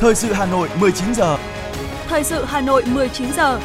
[0.00, 1.38] Thời sự Hà Nội 19 giờ.
[2.08, 3.60] Thời sự Hà Nội 19 giờ.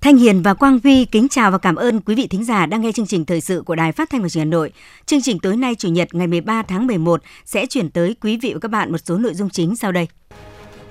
[0.00, 2.80] Thanh Hiền và Quang Vi kính chào và cảm ơn quý vị thính giả đang
[2.80, 4.72] nghe chương trình thời sự của Đài Phát thanh và Truyền hình Hà Nội.
[5.06, 8.52] Chương trình tối nay Chủ nhật ngày 13 tháng 11 sẽ chuyển tới quý vị
[8.54, 10.08] và các bạn một số nội dung chính sau đây.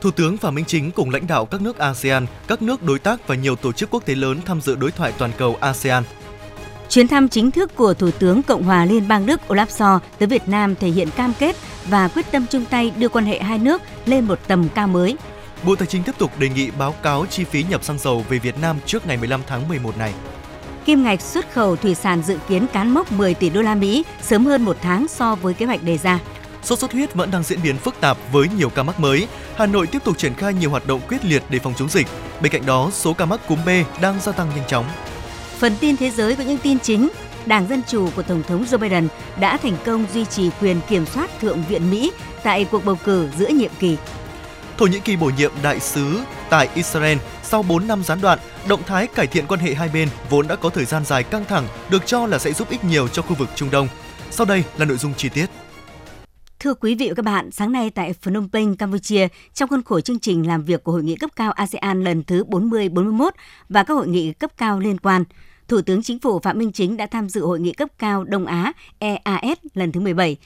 [0.01, 3.27] Thủ tướng Phạm Minh Chính cùng lãnh đạo các nước ASEAN, các nước đối tác
[3.27, 6.03] và nhiều tổ chức quốc tế lớn tham dự đối thoại toàn cầu ASEAN.
[6.91, 10.27] Chuyến thăm chính thức của Thủ tướng Cộng hòa Liên bang Đức Olaf Scholz tới
[10.27, 11.55] Việt Nam thể hiện cam kết
[11.85, 15.17] và quyết tâm chung tay đưa quan hệ hai nước lên một tầm cao mới.
[15.63, 18.39] Bộ Tài chính tiếp tục đề nghị báo cáo chi phí nhập xăng dầu về
[18.39, 20.13] Việt Nam trước ngày 15 tháng 11 này.
[20.85, 24.03] Kim ngạch xuất khẩu thủy sản dự kiến cán mốc 10 tỷ đô la Mỹ
[24.21, 26.19] sớm hơn một tháng so với kế hoạch đề ra.
[26.63, 29.27] Sốt xuất huyết vẫn đang diễn biến phức tạp với nhiều ca mắc mới.
[29.55, 32.07] Hà Nội tiếp tục triển khai nhiều hoạt động quyết liệt để phòng chống dịch.
[32.41, 33.69] Bên cạnh đó, số ca mắc cúm B
[34.01, 34.85] đang gia tăng nhanh chóng.
[35.61, 37.09] Phần tin thế giới có những tin chính.
[37.45, 39.07] Đảng Dân Chủ của Tổng thống Joe Biden
[39.39, 42.11] đã thành công duy trì quyền kiểm soát Thượng viện Mỹ
[42.43, 43.97] tại cuộc bầu cử giữa nhiệm kỳ.
[44.77, 48.83] Thổ Nhĩ Kỳ bổ nhiệm đại sứ tại Israel sau 4 năm gián đoạn, động
[48.85, 51.67] thái cải thiện quan hệ hai bên vốn đã có thời gian dài căng thẳng
[51.89, 53.87] được cho là sẽ giúp ích nhiều cho khu vực Trung Đông.
[54.31, 55.45] Sau đây là nội dung chi tiết.
[56.59, 60.01] Thưa quý vị và các bạn, sáng nay tại Phnom Penh, Campuchia, trong khuôn khổ
[60.01, 63.29] chương trình làm việc của Hội nghị cấp cao ASEAN lần thứ 40-41
[63.69, 65.23] và các hội nghị cấp cao liên quan,
[65.71, 68.45] Thủ tướng Chính phủ Phạm Minh Chính đã tham dự Hội nghị cấp cao Đông
[68.45, 70.37] Á EAS lần thứ 17.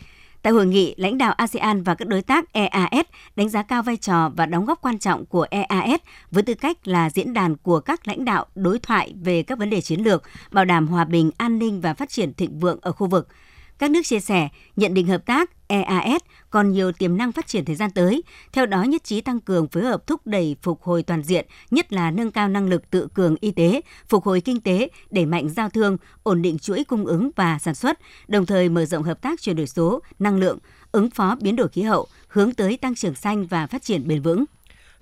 [0.41, 3.97] Tại hội nghị, lãnh đạo ASEAN và các đối tác EAS đánh giá cao vai
[3.97, 7.79] trò và đóng góp quan trọng của EAS với tư cách là diễn đàn của
[7.79, 11.31] các lãnh đạo đối thoại về các vấn đề chiến lược, bảo đảm hòa bình,
[11.37, 13.27] an ninh và phát triển thịnh vượng ở khu vực–
[13.79, 17.65] các nước chia sẻ, nhận định hợp tác EAS còn nhiều tiềm năng phát triển
[17.65, 18.23] thời gian tới,
[18.53, 21.93] theo đó nhất trí tăng cường phối hợp thúc đẩy phục hồi toàn diện, nhất
[21.93, 25.49] là nâng cao năng lực tự cường y tế, phục hồi kinh tế, đẩy mạnh
[25.49, 29.21] giao thương, ổn định chuỗi cung ứng và sản xuất, đồng thời mở rộng hợp
[29.21, 30.57] tác chuyển đổi số, năng lượng,
[30.91, 34.21] ứng phó biến đổi khí hậu, hướng tới tăng trưởng xanh và phát triển bền
[34.21, 34.45] vững.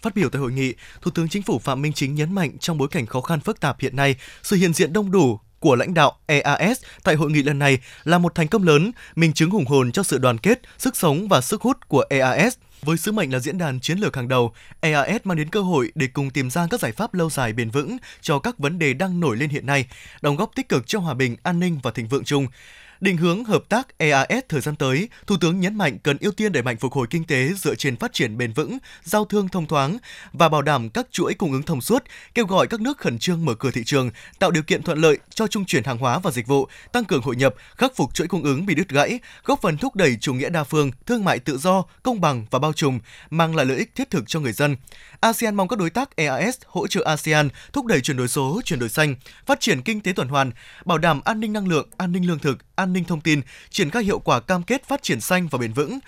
[0.01, 2.77] Phát biểu tại hội nghị, Thủ tướng Chính phủ Phạm Minh Chính nhấn mạnh trong
[2.77, 5.93] bối cảnh khó khăn phức tạp hiện nay, sự hiện diện đông đủ của lãnh
[5.93, 9.65] đạo EAS tại hội nghị lần này là một thành công lớn, minh chứng hùng
[9.65, 12.57] hồn cho sự đoàn kết, sức sống và sức hút của EAS.
[12.81, 15.91] Với sứ mệnh là diễn đàn chiến lược hàng đầu, EAS mang đến cơ hội
[15.95, 18.93] để cùng tìm ra các giải pháp lâu dài bền vững cho các vấn đề
[18.93, 19.85] đang nổi lên hiện nay,
[20.21, 22.47] đóng góp tích cực cho hòa bình, an ninh và thịnh vượng chung.
[23.03, 26.51] Định hướng hợp tác EAS thời gian tới, Thủ tướng nhấn mạnh cần ưu tiên
[26.51, 29.67] đẩy mạnh phục hồi kinh tế dựa trên phát triển bền vững, giao thương thông
[29.67, 29.97] thoáng
[30.33, 32.03] và bảo đảm các chuỗi cung ứng thông suốt,
[32.33, 34.09] kêu gọi các nước khẩn trương mở cửa thị trường,
[34.39, 37.21] tạo điều kiện thuận lợi cho trung chuyển hàng hóa và dịch vụ, tăng cường
[37.21, 40.33] hội nhập, khắc phục chuỗi cung ứng bị đứt gãy, góp phần thúc đẩy chủ
[40.33, 42.99] nghĩa đa phương, thương mại tự do, công bằng và bao trùm,
[43.29, 44.75] mang lại lợi ích thiết thực cho người dân.
[45.19, 48.79] ASEAN mong các đối tác EAS hỗ trợ ASEAN thúc đẩy chuyển đổi số, chuyển
[48.79, 49.15] đổi xanh,
[49.45, 50.51] phát triển kinh tế tuần hoàn,
[50.85, 53.89] bảo đảm an ninh năng lượng, an ninh lương thực, an ninh thông tin, triển
[53.89, 55.99] khai hiệu quả cam kết phát triển xanh và bền vững,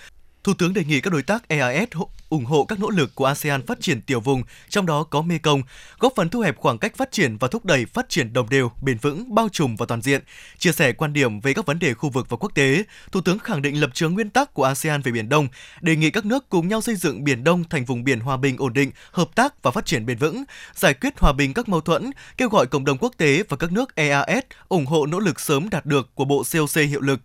[0.45, 1.89] Thủ tướng đề nghị các đối tác EAS
[2.29, 5.61] ủng hộ các nỗ lực của ASEAN phát triển tiểu vùng, trong đó có Mekong,
[5.99, 8.71] góp phần thu hẹp khoảng cách phát triển và thúc đẩy phát triển đồng đều,
[8.81, 10.21] bền vững, bao trùm và toàn diện.
[10.57, 13.39] Chia sẻ quan điểm về các vấn đề khu vực và quốc tế, Thủ tướng
[13.39, 15.47] khẳng định lập trường nguyên tắc của ASEAN về Biển Đông,
[15.81, 18.57] đề nghị các nước cùng nhau xây dựng Biển Đông thành vùng biển hòa bình
[18.57, 20.43] ổn định, hợp tác và phát triển bền vững,
[20.75, 23.71] giải quyết hòa bình các mâu thuẫn, kêu gọi cộng đồng quốc tế và các
[23.71, 27.19] nước EAS ủng hộ nỗ lực sớm đạt được của Bộ COC hiệu lực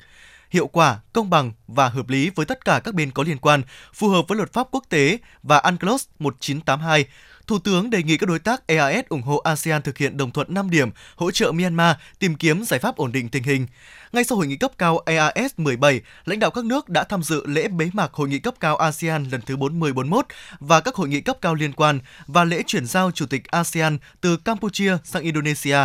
[0.51, 3.63] hiệu quả, công bằng và hợp lý với tất cả các bên có liên quan,
[3.95, 7.05] phù hợp với luật pháp quốc tế và UNCLOS 1982.
[7.47, 10.55] Thủ tướng đề nghị các đối tác EAS ủng hộ ASEAN thực hiện đồng thuận
[10.55, 13.67] 5 điểm hỗ trợ Myanmar tìm kiếm giải pháp ổn định tình hình.
[14.13, 17.47] Ngay sau hội nghị cấp cao EAS 17, lãnh đạo các nước đã tham dự
[17.47, 20.23] lễ bế mạc hội nghị cấp cao ASEAN lần thứ 40-41
[20.61, 23.99] và các hội nghị cấp cao liên quan và lễ chuyển giao chủ tịch ASEAN
[24.21, 25.79] từ Campuchia sang Indonesia.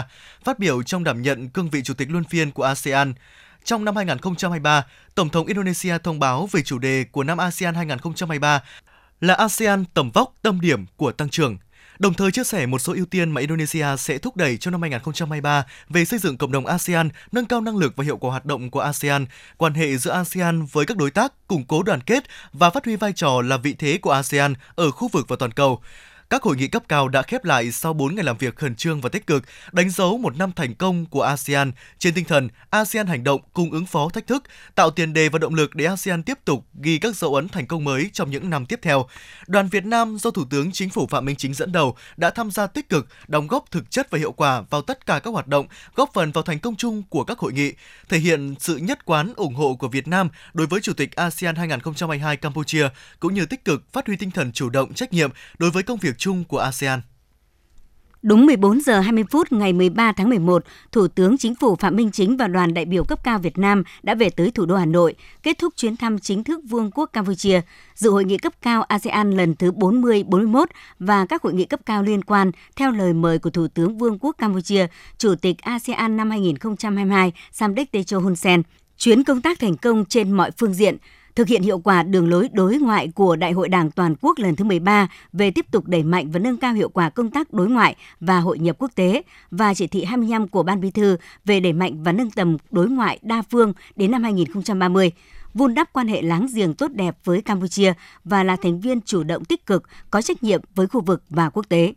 [0.43, 3.13] Phát biểu trong đảm nhận cương vị chủ tịch luân phiên của ASEAN,
[3.65, 8.63] trong năm 2023, Tổng thống Indonesia thông báo về chủ đề của năm ASEAN 2023
[9.21, 11.57] là ASEAN tầm vóc tâm điểm của tăng trưởng.
[11.99, 14.81] Đồng thời chia sẻ một số ưu tiên mà Indonesia sẽ thúc đẩy trong năm
[14.81, 18.45] 2023 về xây dựng cộng đồng ASEAN, nâng cao năng lực và hiệu quả hoạt
[18.45, 19.25] động của ASEAN,
[19.57, 22.23] quan hệ giữa ASEAN với các đối tác, củng cố đoàn kết
[22.53, 25.51] và phát huy vai trò là vị thế của ASEAN ở khu vực và toàn
[25.51, 25.81] cầu.
[26.29, 29.01] Các hội nghị cấp cao đã khép lại sau 4 ngày làm việc khẩn trương
[29.01, 33.07] và tích cực, đánh dấu một năm thành công của ASEAN trên tinh thần ASEAN
[33.07, 34.43] hành động cùng ứng phó thách thức,
[34.75, 37.67] tạo tiền đề và động lực để ASEAN tiếp tục ghi các dấu ấn thành
[37.67, 39.05] công mới trong những năm tiếp theo.
[39.47, 42.51] Đoàn Việt Nam do Thủ tướng Chính phủ Phạm Minh Chính dẫn đầu đã tham
[42.51, 45.47] gia tích cực, đóng góp thực chất và hiệu quả vào tất cả các hoạt
[45.47, 47.73] động, góp phần vào thành công chung của các hội nghị,
[48.09, 51.55] thể hiện sự nhất quán ủng hộ của Việt Nam đối với Chủ tịch ASEAN
[51.55, 52.89] 2022 Campuchia
[53.19, 55.97] cũng như tích cực phát huy tinh thần chủ động trách nhiệm đối với công
[55.97, 57.01] việc chung của ASEAN.
[58.21, 62.11] Đúng 14 giờ 20 phút ngày 13 tháng 11, Thủ tướng Chính phủ Phạm Minh
[62.11, 64.85] Chính và đoàn đại biểu cấp cao Việt Nam đã về tới thủ đô Hà
[64.85, 67.61] Nội, kết thúc chuyến thăm chính thức Vương quốc Campuchia,
[67.95, 70.65] dự hội nghị cấp cao ASEAN lần thứ 40-41
[70.99, 74.19] và các hội nghị cấp cao liên quan theo lời mời của Thủ tướng Vương
[74.19, 74.87] quốc Campuchia,
[75.17, 78.63] Chủ tịch ASEAN năm 2022 Samdech Techo Hun Sen.
[78.97, 80.97] Chuyến công tác thành công trên mọi phương diện,
[81.35, 84.55] thực hiện hiệu quả đường lối đối ngoại của Đại hội Đảng toàn quốc lần
[84.55, 87.69] thứ 13 về tiếp tục đẩy mạnh và nâng cao hiệu quả công tác đối
[87.69, 89.21] ngoại và hội nhập quốc tế
[89.51, 92.89] và chỉ thị 25 của Ban Bí thư về đẩy mạnh và nâng tầm đối
[92.89, 95.11] ngoại đa phương đến năm 2030
[95.53, 97.93] vun đắp quan hệ láng giềng tốt đẹp với Campuchia
[98.23, 101.49] và là thành viên chủ động tích cực, có trách nhiệm với khu vực và
[101.49, 101.93] quốc tế.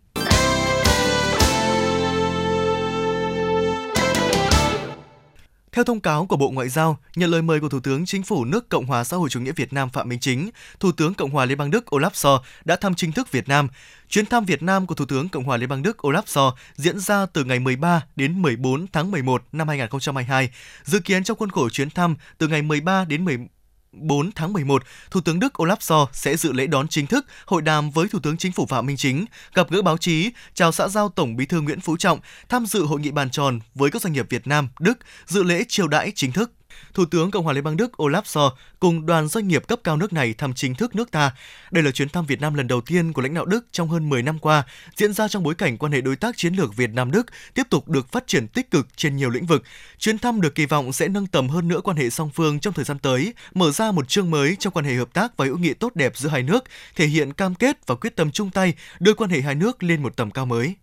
[5.78, 8.44] Theo thông cáo của Bộ Ngoại giao, nhận lời mời của Thủ tướng Chính phủ
[8.44, 11.30] nước Cộng hòa xã hội chủ nghĩa Việt Nam Phạm Minh Chính, Thủ tướng Cộng
[11.30, 13.68] hòa Liên bang Đức Olaf Scholz đã thăm chính thức Việt Nam.
[14.08, 16.98] Chuyến thăm Việt Nam của Thủ tướng Cộng hòa Liên bang Đức Olaf Scholz diễn
[16.98, 20.50] ra từ ngày 13 đến 14 tháng 11 năm 2022.
[20.84, 23.48] Dự kiến trong khuôn khổ chuyến thăm từ ngày 13 đến 14
[23.92, 27.62] 4 tháng 11, Thủ tướng Đức Olaf Scholz sẽ dự lễ đón chính thức, hội
[27.62, 29.24] đàm với Thủ tướng Chính phủ Phạm Minh Chính,
[29.54, 32.84] gặp gỡ báo chí, chào xã giao Tổng Bí thư Nguyễn Phú Trọng, tham dự
[32.84, 36.12] hội nghị bàn tròn với các doanh nghiệp Việt Nam, Đức, dự lễ chiêu đãi
[36.14, 36.50] chính thức.
[36.98, 38.50] Thủ tướng Cộng hòa Liên bang Đức Olaf Scholz
[38.80, 41.32] cùng đoàn doanh nghiệp cấp cao nước này thăm chính thức nước ta.
[41.70, 44.08] Đây là chuyến thăm Việt Nam lần đầu tiên của lãnh đạo Đức trong hơn
[44.08, 44.62] 10 năm qua,
[44.96, 47.62] diễn ra trong bối cảnh quan hệ đối tác chiến lược Việt Nam Đức tiếp
[47.70, 49.62] tục được phát triển tích cực trên nhiều lĩnh vực.
[49.98, 52.74] Chuyến thăm được kỳ vọng sẽ nâng tầm hơn nữa quan hệ song phương trong
[52.74, 55.58] thời gian tới, mở ra một chương mới trong quan hệ hợp tác và hữu
[55.58, 56.64] nghị tốt đẹp giữa hai nước,
[56.96, 60.02] thể hiện cam kết và quyết tâm chung tay đưa quan hệ hai nước lên
[60.02, 60.74] một tầm cao mới.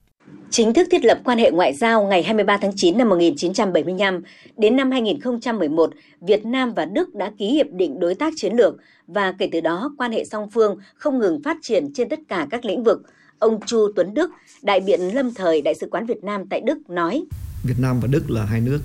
[0.49, 4.21] Chính thức thiết lập quan hệ ngoại giao ngày 23 tháng 9 năm 1975,
[4.57, 8.75] đến năm 2011, Việt Nam và Đức đã ký hiệp định đối tác chiến lược
[9.07, 12.47] và kể từ đó quan hệ song phương không ngừng phát triển trên tất cả
[12.51, 13.01] các lĩnh vực.
[13.39, 14.31] Ông Chu Tuấn Đức,
[14.61, 17.25] đại biện lâm thời Đại sứ quán Việt Nam tại Đức nói:
[17.63, 18.81] Việt Nam và Đức là hai nước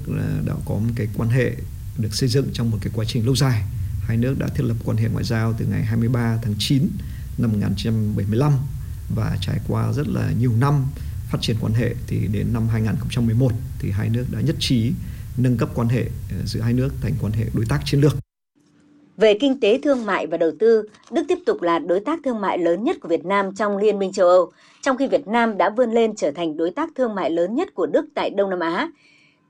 [0.47, 1.53] đã có một cái quan hệ
[1.99, 3.63] được xây dựng trong một cái quá trình lâu dài.
[4.07, 6.89] Hai nước đã thiết lập quan hệ ngoại giao từ ngày 23 tháng 9
[7.39, 8.53] năm 1975
[9.15, 10.87] và trải qua rất là nhiều năm
[11.31, 14.93] phát triển quan hệ thì đến năm 2011 thì hai nước đã nhất trí
[15.39, 18.13] nâng cấp quan hệ ờ, giữa hai nước thành quan hệ đối tác chiến lược.
[19.17, 22.41] Về kinh tế thương mại và đầu tư, Đức tiếp tục là đối tác thương
[22.41, 25.59] mại lớn nhất của Việt Nam trong Liên minh châu Âu, trong khi Việt Nam
[25.59, 28.51] đã vươn lên trở thành đối tác thương mại lớn nhất của Đức tại Đông
[28.51, 28.91] Nam Á.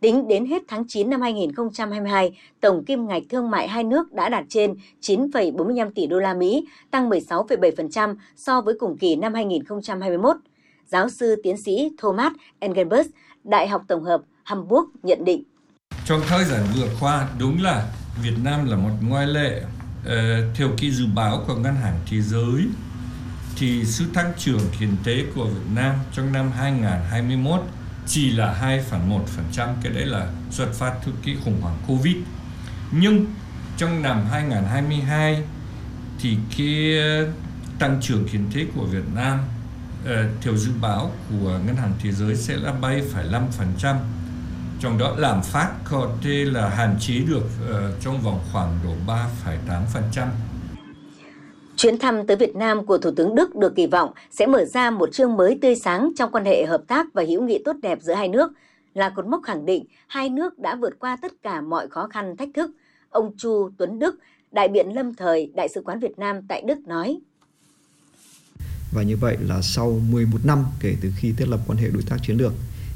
[0.00, 4.28] Tính đến hết tháng 9 năm 2022, tổng kim ngạch thương mại hai nước đã
[4.28, 10.36] đạt trên 9,45 tỷ đô la Mỹ, tăng 16,7% so với cùng kỳ năm 2021
[10.90, 13.06] giáo sư tiến sĩ Thomas Engelbert,
[13.44, 15.42] Đại học Tổng hợp Hamburg nhận định.
[16.04, 17.92] Trong thời gian vừa qua, đúng là
[18.22, 19.62] Việt Nam là một ngoại lệ.
[20.04, 22.64] Ờ, theo cái dự báo của Ngân hàng Thế giới,
[23.56, 27.60] thì sự tăng trưởng kinh tế của Việt Nam trong năm 2021
[28.06, 32.16] chỉ là 2,1%, cái đấy là xuất phát từ cái khủng hoảng Covid.
[32.90, 33.26] Nhưng
[33.76, 35.42] trong năm 2022
[36.20, 37.26] thì cái ờ,
[37.78, 39.38] tăng trưởng kinh tế của Việt Nam
[40.06, 43.96] Ờ, theo dự báo của Ngân hàng Thế giới sẽ là 7,5%.
[44.80, 48.90] Trong đó lạm phát có thể là hạn chế được ờ, trong vòng khoảng độ
[49.06, 50.28] 3,8%.
[51.76, 54.90] Chuyến thăm tới Việt Nam của Thủ tướng Đức được kỳ vọng sẽ mở ra
[54.90, 57.98] một chương mới tươi sáng trong quan hệ hợp tác và hữu nghị tốt đẹp
[58.02, 58.52] giữa hai nước,
[58.94, 62.36] là cột mốc khẳng định hai nước đã vượt qua tất cả mọi khó khăn
[62.36, 62.70] thách thức.
[63.10, 64.18] Ông Chu Tuấn Đức,
[64.52, 67.20] đại biện lâm thời Đại sứ quán Việt Nam tại Đức nói.
[68.92, 72.02] Và như vậy là sau 11 năm kể từ khi thiết lập quan hệ đối
[72.02, 72.52] tác chiến lược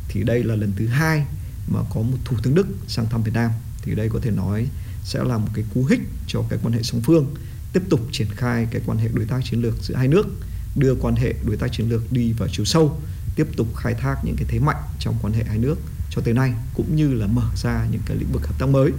[0.08, 1.26] thì đây là lần thứ hai
[1.72, 3.50] mà có một thủ tướng Đức sang thăm Việt Nam
[3.82, 4.68] thì đây có thể nói
[5.04, 7.34] sẽ là một cái cú hích cho cái quan hệ song phương
[7.72, 10.26] tiếp tục triển khai cái quan hệ đối tác chiến lược giữa hai nước
[10.76, 13.00] đưa quan hệ đối tác chiến lược đi vào chiều sâu
[13.36, 15.76] tiếp tục khai thác những cái thế mạnh trong quan hệ hai nước
[16.10, 18.92] cho tới nay cũng như là mở ra những cái lĩnh vực hợp tác mới.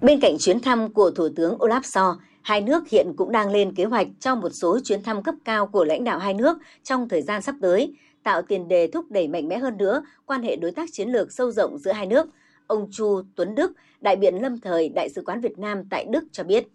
[0.00, 2.16] Bên cạnh chuyến thăm của Thủ tướng Olaf Scholz,
[2.48, 5.66] Hai nước hiện cũng đang lên kế hoạch cho một số chuyến thăm cấp cao
[5.66, 9.28] của lãnh đạo hai nước trong thời gian sắp tới, tạo tiền đề thúc đẩy
[9.28, 12.26] mạnh mẽ hơn nữa quan hệ đối tác chiến lược sâu rộng giữa hai nước.
[12.66, 16.24] Ông Chu Tuấn Đức, đại biện lâm thời Đại sứ quán Việt Nam tại Đức
[16.32, 16.68] cho biết.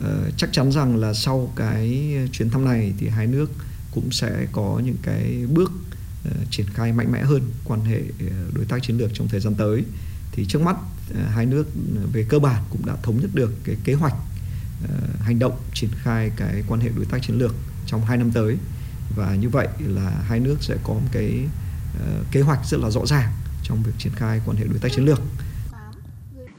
[0.00, 3.50] Ờ, chắc chắn rằng là sau cái chuyến thăm này thì hai nước
[3.94, 5.72] cũng sẽ có những cái bước
[6.28, 9.40] uh, triển khai mạnh mẽ hơn quan hệ ờ, đối tác chiến lược trong thời
[9.40, 9.84] gian tới
[10.32, 10.76] thì trước mắt
[11.14, 11.66] Ờ, hai nước
[12.12, 14.14] về cơ bản cũng đã thống nhất được cái kế hoạch
[14.88, 17.54] ờ, hành động triển khai cái quan hệ đối tác chiến lược
[17.86, 18.56] trong hai năm tới
[19.16, 21.44] và như vậy là hai nước sẽ có một cái
[22.00, 23.32] ờ, kế hoạch rất là rõ ràng
[23.62, 25.20] trong việc triển khai quan hệ đối tác chiến lược.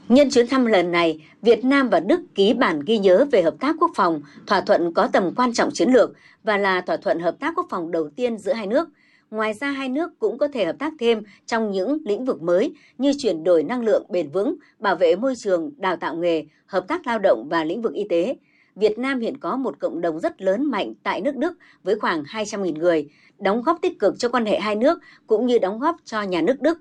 [0.10, 3.56] Nhân chuyến thăm lần này, Việt Nam và Đức ký bản ghi nhớ về hợp
[3.60, 6.12] tác quốc phòng, thỏa thuận có tầm quan trọng chiến lược
[6.44, 8.90] và là thỏa thuận hợp tác quốc phòng đầu tiên giữa hai nước.
[9.32, 12.74] Ngoài ra hai nước cũng có thể hợp tác thêm trong những lĩnh vực mới
[12.98, 16.88] như chuyển đổi năng lượng bền vững, bảo vệ môi trường, đào tạo nghề, hợp
[16.88, 18.36] tác lao động và lĩnh vực y tế.
[18.76, 22.24] Việt Nam hiện có một cộng đồng rất lớn mạnh tại nước Đức với khoảng
[22.24, 25.96] 200.000 người, đóng góp tích cực cho quan hệ hai nước cũng như đóng góp
[26.06, 26.80] cho nhà nước Đức.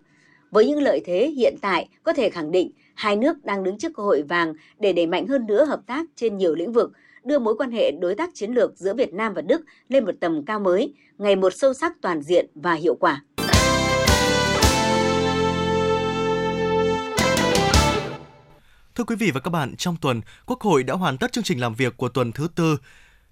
[0.51, 3.93] Với những lợi thế hiện tại, có thể khẳng định hai nước đang đứng trước
[3.95, 6.93] cơ hội vàng để đẩy mạnh hơn nữa hợp tác trên nhiều lĩnh vực,
[7.27, 10.13] đưa mối quan hệ đối tác chiến lược giữa Việt Nam và Đức lên một
[10.21, 13.23] tầm cao mới, ngày một sâu sắc toàn diện và hiệu quả.
[18.95, 21.61] Thưa quý vị và các bạn, trong tuần, Quốc hội đã hoàn tất chương trình
[21.61, 22.77] làm việc của tuần thứ tư.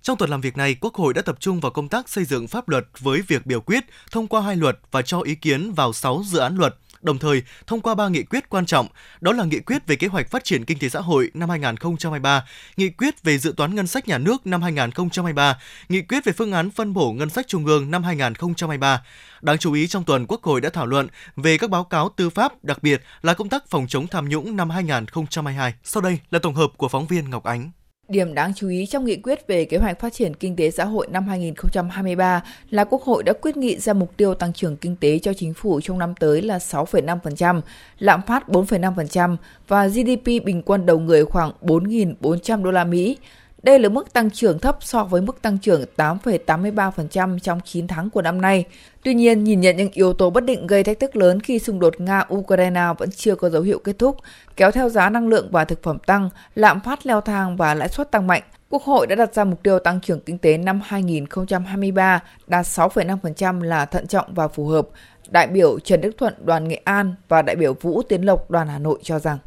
[0.02, 2.48] Trong tuần làm việc này, Quốc hội đã tập trung vào công tác xây dựng
[2.48, 5.92] pháp luật với việc biểu quyết, thông qua hai luật và cho ý kiến vào
[5.92, 8.86] 6 dự án luật đồng thời thông qua ba nghị quyết quan trọng,
[9.20, 12.44] đó là nghị quyết về kế hoạch phát triển kinh tế xã hội năm 2023,
[12.76, 15.58] nghị quyết về dự toán ngân sách nhà nước năm 2023,
[15.88, 19.02] nghị quyết về phương án phân bổ ngân sách trung ương năm 2023.
[19.42, 22.30] Đáng chú ý trong tuần Quốc hội đã thảo luận về các báo cáo tư
[22.30, 25.74] pháp, đặc biệt là công tác phòng chống tham nhũng năm 2022.
[25.84, 27.70] Sau đây là tổng hợp của phóng viên Ngọc Ánh.
[28.08, 30.84] Điểm đáng chú ý trong nghị quyết về kế hoạch phát triển kinh tế xã
[30.84, 34.96] hội năm 2023 là Quốc hội đã quyết nghị ra mục tiêu tăng trưởng kinh
[34.96, 37.60] tế cho chính phủ trong năm tới là 6,5%,
[37.98, 39.36] lạm phát 4,5%
[39.68, 43.16] và GDP bình quân đầu người khoảng 4.400 đô la Mỹ.
[43.64, 48.10] Đây là mức tăng trưởng thấp so với mức tăng trưởng 8,83% trong 9 tháng
[48.10, 48.64] của năm nay.
[49.02, 51.80] Tuy nhiên, nhìn nhận những yếu tố bất định gây thách thức lớn khi xung
[51.80, 54.16] đột Nga-Ukraine vẫn chưa có dấu hiệu kết thúc,
[54.56, 57.88] kéo theo giá năng lượng và thực phẩm tăng, lạm phát leo thang và lãi
[57.88, 60.80] suất tăng mạnh, Quốc hội đã đặt ra mục tiêu tăng trưởng kinh tế năm
[60.84, 64.88] 2023 đạt 6,5% là thận trọng và phù hợp.
[65.28, 68.68] Đại biểu Trần Đức Thuận đoàn Nghệ An và đại biểu Vũ Tiến Lộc đoàn
[68.68, 69.38] Hà Nội cho rằng.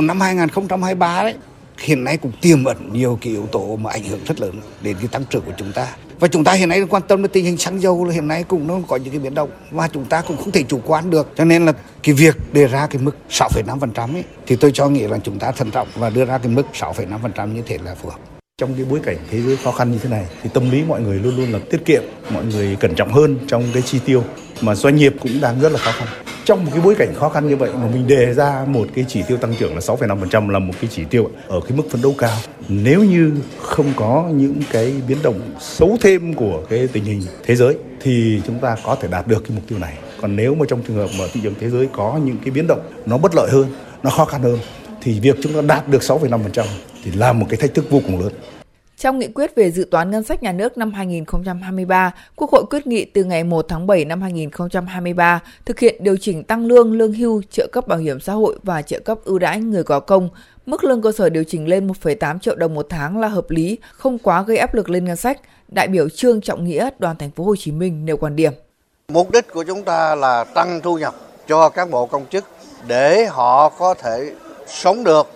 [0.00, 1.34] Năm 2023 đấy,
[1.80, 4.96] hiện nay cũng tiềm ẩn nhiều cái yếu tố mà ảnh hưởng rất lớn đến
[4.98, 5.86] cái tăng trưởng của chúng ta.
[6.20, 8.44] Và chúng ta hiện nay quan tâm đến tình hình xăng dầu là hiện nay
[8.44, 11.10] cũng nó có những cái biến động và chúng ta cũng không thể chủ quan
[11.10, 11.32] được.
[11.36, 11.72] Cho nên là
[12.02, 15.52] cái việc đề ra cái mức 6,5% ấy thì tôi cho nghĩ là chúng ta
[15.52, 18.18] thận trọng và đưa ra cái mức 6,5% như thế là phù hợp
[18.60, 21.00] trong cái bối cảnh thế giới khó khăn như thế này thì tâm lý mọi
[21.00, 24.24] người luôn luôn là tiết kiệm mọi người cẩn trọng hơn trong cái chi tiêu
[24.60, 26.08] mà doanh nghiệp cũng đang rất là khó khăn
[26.44, 29.04] trong một cái bối cảnh khó khăn như vậy mà mình đề ra một cái
[29.08, 32.02] chỉ tiêu tăng trưởng là 6,5% là một cái chỉ tiêu ở cái mức phấn
[32.02, 32.36] đấu cao.
[32.68, 37.56] Nếu như không có những cái biến động xấu thêm của cái tình hình thế
[37.56, 39.98] giới thì chúng ta có thể đạt được cái mục tiêu này.
[40.20, 42.66] Còn nếu mà trong trường hợp mà thị trường thế giới có những cái biến
[42.66, 43.66] động nó bất lợi hơn,
[44.02, 44.58] nó khó khăn hơn
[45.00, 46.64] thì việc chúng ta đạt được 6,5%
[47.04, 48.32] thì là một cái thách thức vô cùng lớn.
[48.96, 52.86] Trong nghị quyết về dự toán ngân sách nhà nước năm 2023, Quốc hội quyết
[52.86, 57.12] nghị từ ngày 1 tháng 7 năm 2023 thực hiện điều chỉnh tăng lương, lương
[57.12, 60.28] hưu, trợ cấp bảo hiểm xã hội và trợ cấp ưu đãi người có công.
[60.66, 63.78] Mức lương cơ sở điều chỉnh lên 1,8 triệu đồng một tháng là hợp lý,
[63.92, 65.40] không quá gây áp lực lên ngân sách.
[65.68, 68.52] Đại biểu Trương Trọng Nghĩa, đoàn thành phố Hồ Chí Minh nêu quan điểm.
[69.08, 71.14] Mục đích của chúng ta là tăng thu nhập
[71.48, 72.44] cho các bộ công chức
[72.86, 74.32] để họ có thể
[74.70, 75.30] sống được,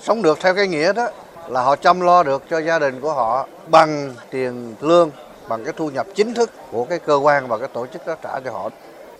[0.00, 1.08] sống được theo cái nghĩa đó
[1.48, 5.10] là họ chăm lo được cho gia đình của họ bằng tiền lương
[5.48, 8.16] bằng cái thu nhập chính thức của cái cơ quan và cái tổ chức đó
[8.22, 8.70] trả cho họ.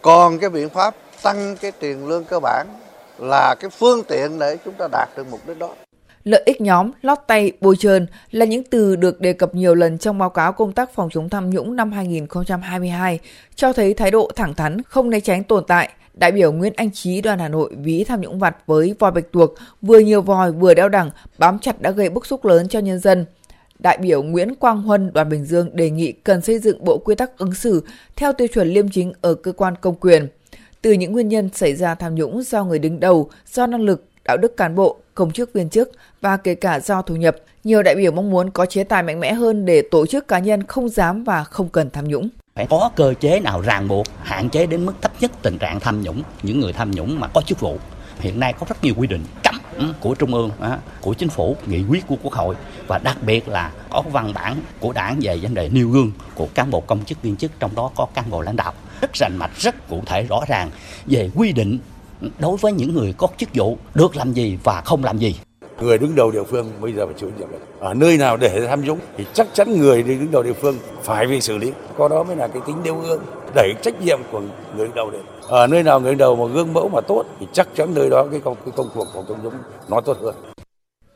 [0.02, 2.67] Còn cái biện pháp tăng cái tiền lương cơ bản
[3.19, 5.69] là cái phương tiện để chúng ta đạt được mục đích đó.
[6.25, 9.99] Lợi ích nhóm, lót tay, bôi trơn là những từ được đề cập nhiều lần
[9.99, 13.19] trong báo cáo công tác phòng chống tham nhũng năm 2022,
[13.55, 15.90] cho thấy thái độ thẳng thắn, không né tránh tồn tại,
[16.21, 19.33] Đại biểu Nguyễn Anh Trí đoàn Hà Nội ví tham nhũng vặt với vòi bạch
[19.33, 22.79] tuộc, vừa nhiều vòi vừa đeo đẳng, bám chặt đã gây bức xúc lớn cho
[22.79, 23.27] nhân dân.
[23.79, 27.15] Đại biểu Nguyễn Quang Huân đoàn Bình Dương đề nghị cần xây dựng bộ quy
[27.15, 27.83] tắc ứng xử
[28.17, 30.29] theo tiêu chuẩn liêm chính ở cơ quan công quyền.
[30.83, 34.05] Từ những nguyên nhân xảy ra tham nhũng do người đứng đầu, do năng lực,
[34.25, 37.83] đạo đức cán bộ, công chức viên chức và kể cả do thu nhập, nhiều
[37.83, 40.62] đại biểu mong muốn có chế tài mạnh mẽ hơn để tổ chức cá nhân
[40.62, 42.29] không dám và không cần tham nhũng
[42.61, 45.81] phải có cơ chế nào ràng buộc, hạn chế đến mức thấp nhất tình trạng
[45.81, 47.79] tham nhũng, những người tham nhũng mà có chức vụ.
[48.19, 49.55] Hiện nay có rất nhiều quy định cấm
[50.00, 50.50] của trung ương
[51.00, 52.55] của chính phủ, nghị quyết của quốc hội
[52.87, 56.49] và đặc biệt là có văn bản của đảng về vấn đề nêu gương của
[56.55, 58.73] cán bộ công chức viên chức, trong đó có cán bộ lãnh đạo.
[59.00, 60.71] Rất rành mạch, rất cụ thể, rõ ràng
[61.07, 61.79] về quy định
[62.38, 65.35] đối với những người có chức vụ, được làm gì và không làm gì
[65.81, 68.67] người đứng đầu địa phương bây giờ phải chịu trách nhiệm ở nơi nào để
[68.69, 72.09] tham nhũng thì chắc chắn người đứng đầu địa phương phải bị xử lý có
[72.09, 73.23] đó mới là cái tính nêu gương,
[73.55, 74.41] đẩy trách nhiệm của
[74.77, 75.21] người đứng đầu đến.
[75.49, 78.11] ở nơi nào người đứng đầu mà gương mẫu mà tốt thì chắc chắn nơi
[78.11, 79.55] đó cái công cái công cuộc phòng chống nhũng
[79.89, 80.35] nó tốt hơn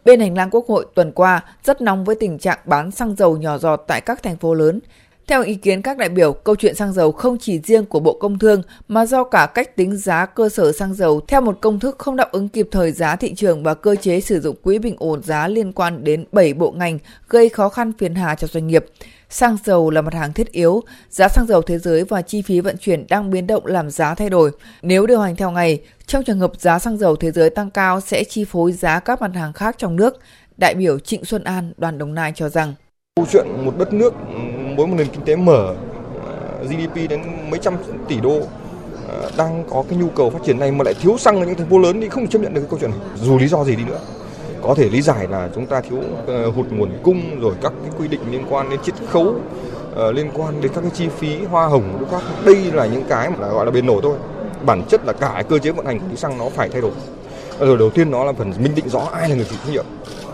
[0.05, 3.37] Bên hành lang Quốc hội tuần qua rất nóng với tình trạng bán xăng dầu
[3.37, 4.81] nhỏ giọt tại các thành phố lớn.
[5.27, 8.19] Theo ý kiến các đại biểu, câu chuyện xăng dầu không chỉ riêng của Bộ
[8.21, 11.81] Công Thương mà do cả cách tính giá cơ sở xăng dầu theo một công
[11.81, 14.79] thức không đáp ứng kịp thời giá thị trường và cơ chế sử dụng quỹ
[14.79, 18.47] bình ổn giá liên quan đến 7 bộ ngành gây khó khăn phiền hà cho
[18.47, 18.85] doanh nghiệp.
[19.31, 22.61] Xăng dầu là mặt hàng thiết yếu, giá xăng dầu thế giới và chi phí
[22.61, 24.51] vận chuyển đang biến động làm giá thay đổi.
[24.83, 28.01] Nếu điều hành theo ngày, trong trường hợp giá xăng dầu thế giới tăng cao
[28.01, 30.21] sẽ chi phối giá các mặt hàng khác trong nước.
[30.57, 32.75] Đại biểu Trịnh Xuân An, đoàn Đồng Nai cho rằng
[33.21, 34.39] Câu chuyện một đất nước ừ,
[34.77, 35.75] với một nền kinh tế mở
[36.27, 37.75] ờ, GDP đến mấy trăm
[38.09, 38.41] tỷ đô
[39.09, 41.55] ờ, đang có cái nhu cầu phát triển này mà lại thiếu xăng ở những
[41.55, 43.01] thành phố lớn thì không chấp nhận được cái câu chuyện này.
[43.17, 43.99] Dù lý do gì đi nữa,
[44.63, 47.93] có thể lý giải là chúng ta thiếu ờ, hụt nguồn cung rồi các cái
[47.99, 49.35] quy định liên quan đến chiết khấu
[50.15, 52.23] liên quan đến các cái chi phí hoa hồng các.
[52.45, 54.17] Đây là những cái mà gọi là bền nổi thôi.
[54.67, 56.93] Bản chất là cả cơ chế vận hành của xăng nó phải thay đổi.
[57.61, 59.87] Rồi đầu tiên nó là phần minh định rõ ai là người chịu trách nhiệm.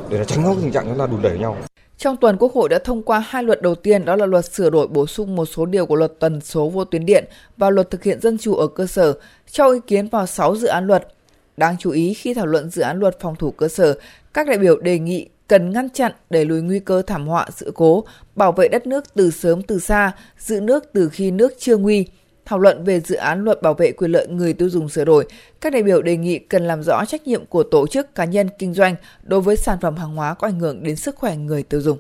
[0.09, 1.57] Để tránh cái tình trạng chúng ta đùn đẩy nhau
[2.01, 4.71] trong tuần, Quốc hội đã thông qua hai luật đầu tiên đó là luật sửa
[4.71, 7.25] đổi bổ sung một số điều của luật tần số vô tuyến điện
[7.57, 9.15] và luật thực hiện dân chủ ở cơ sở,
[9.51, 11.09] cho ý kiến vào 6 dự án luật.
[11.57, 13.99] Đáng chú ý khi thảo luận dự án luật phòng thủ cơ sở,
[14.35, 17.73] các đại biểu đề nghị cần ngăn chặn đẩy lùi nguy cơ thảm họa sự
[17.75, 18.05] cố,
[18.37, 22.07] bảo vệ đất nước từ sớm từ xa, giữ nước từ khi nước chưa nguy.
[22.51, 25.27] Thảo luận về dự án luật bảo vệ quyền lợi người tiêu dùng sửa đổi,
[25.61, 28.49] các đại biểu đề nghị cần làm rõ trách nhiệm của tổ chức cá nhân
[28.59, 31.63] kinh doanh đối với sản phẩm hàng hóa có ảnh hưởng đến sức khỏe người
[31.63, 31.99] tiêu dùng.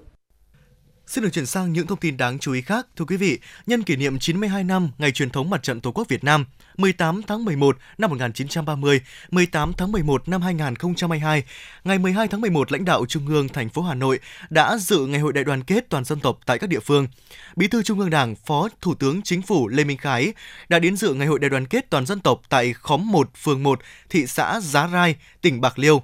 [1.10, 2.86] Xin được chuyển sang những thông tin đáng chú ý khác.
[2.96, 6.08] Thưa quý vị, nhân kỷ niệm 92 năm Ngày truyền thống Mặt trận Tổ quốc
[6.08, 6.44] Việt Nam,
[6.76, 9.00] 18 tháng 11 năm 1930,
[9.30, 11.44] 18 tháng 11 năm 2022,
[11.84, 14.18] ngày 12 tháng 11, lãnh đạo Trung ương thành phố Hà Nội
[14.50, 17.06] đã dự Ngày hội đại đoàn kết toàn dân tộc tại các địa phương.
[17.56, 20.32] Bí thư Trung ương Đảng, Phó Thủ tướng Chính phủ Lê Minh Khái
[20.68, 23.62] đã đến dự Ngày hội đại đoàn kết toàn dân tộc tại khóm 1, phường
[23.62, 26.02] 1, thị xã Giá Rai, tỉnh Bạc Liêu.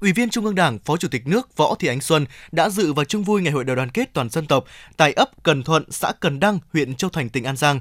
[0.00, 2.92] Ủy viên Trung ương Đảng, Phó Chủ tịch nước Võ Thị Ánh Xuân đã dự
[2.92, 4.64] và chung vui Ngày hội đại đoàn kết toàn dân tộc
[4.96, 7.80] tại ấp Cần Thuận, xã Cần Đăng, huyện Châu Thành, tỉnh An Giang.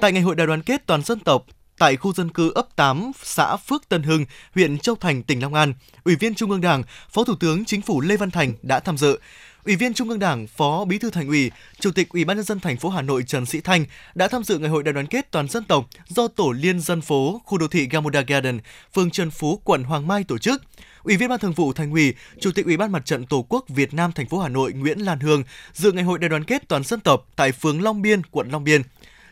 [0.00, 1.46] Tại Ngày hội đại đoàn kết toàn dân tộc,
[1.78, 5.54] tại khu dân cư ấp 8, xã Phước Tân Hưng, huyện Châu Thành, tỉnh Long
[5.54, 8.80] An, Ủy viên Trung ương Đảng, Phó Thủ tướng Chính phủ Lê Văn Thành đã
[8.80, 9.18] tham dự.
[9.64, 11.50] Ủy viên Trung ương Đảng, Phó Bí thư Thành ủy,
[11.80, 14.44] Chủ tịch Ủy ban nhân dân thành phố Hà Nội Trần Sĩ Thanh đã tham
[14.44, 17.58] dự ngày hội đại đoàn kết toàn dân tộc do Tổ liên dân phố khu
[17.58, 18.58] đô thị Gamuda Garden,
[18.94, 20.62] phường Trần Phú, quận Hoàng Mai tổ chức.
[21.04, 23.64] Ủy viên Ban Thường vụ Thành ủy, Chủ tịch Ủy ban Mặt trận Tổ quốc
[23.68, 26.68] Việt Nam thành phố Hà Nội Nguyễn Lan Hương dự ngày hội đại đoàn kết
[26.68, 28.82] toàn dân tộc tại phường Long Biên, quận Long Biên.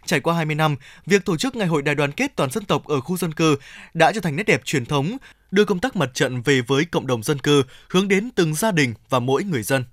[0.07, 2.85] Trải qua 20 năm, việc tổ chức ngày hội đại đoàn kết toàn dân tộc
[2.87, 3.57] ở khu dân cư
[3.95, 5.17] đã trở thành nét đẹp truyền thống,
[5.51, 8.73] đưa công tác mặt trận về với cộng đồng dân cư, hướng đến từng gia
[8.73, 9.85] đình và mỗi người dân.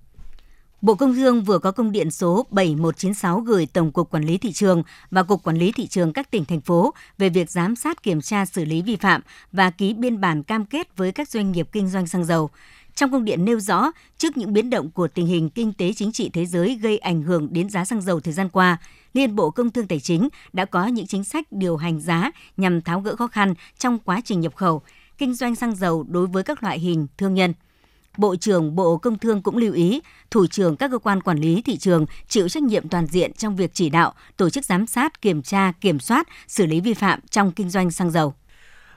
[0.81, 4.51] Bộ Công Thương vừa có công điện số 7196 gửi Tổng cục Quản lý thị
[4.51, 8.03] trường và Cục Quản lý thị trường các tỉnh thành phố về việc giám sát
[8.03, 11.51] kiểm tra xử lý vi phạm và ký biên bản cam kết với các doanh
[11.51, 12.49] nghiệp kinh doanh xăng dầu.
[12.95, 16.11] Trong công điện nêu rõ, trước những biến động của tình hình kinh tế chính
[16.11, 18.77] trị thế giới gây ảnh hưởng đến giá xăng dầu thời gian qua,
[19.13, 22.81] Liên Bộ Công Thương Tài chính đã có những chính sách điều hành giá nhằm
[22.81, 24.81] tháo gỡ khó khăn trong quá trình nhập khẩu,
[25.17, 27.53] kinh doanh xăng dầu đối với các loại hình thương nhân.
[28.17, 30.01] Bộ trưởng Bộ Công Thương cũng lưu ý,
[30.31, 33.55] thủ trưởng các cơ quan quản lý thị trường chịu trách nhiệm toàn diện trong
[33.55, 37.19] việc chỉ đạo, tổ chức giám sát, kiểm tra, kiểm soát, xử lý vi phạm
[37.29, 38.33] trong kinh doanh xăng dầu.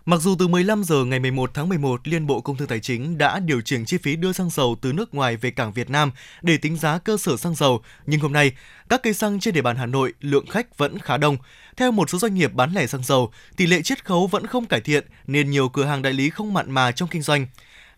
[0.05, 3.19] Mặc dù từ 15 giờ ngày 11 tháng 11, Liên Bộ Công Thương Tài chính
[3.19, 6.11] đã điều chỉnh chi phí đưa xăng dầu từ nước ngoài về cảng Việt Nam
[6.43, 8.53] để tính giá cơ sở xăng dầu, nhưng hôm nay,
[8.89, 11.37] các cây xăng trên địa bàn Hà Nội lượng khách vẫn khá đông.
[11.77, 14.67] Theo một số doanh nghiệp bán lẻ xăng dầu, tỷ lệ chiết khấu vẫn không
[14.67, 17.47] cải thiện nên nhiều cửa hàng đại lý không mặn mà trong kinh doanh.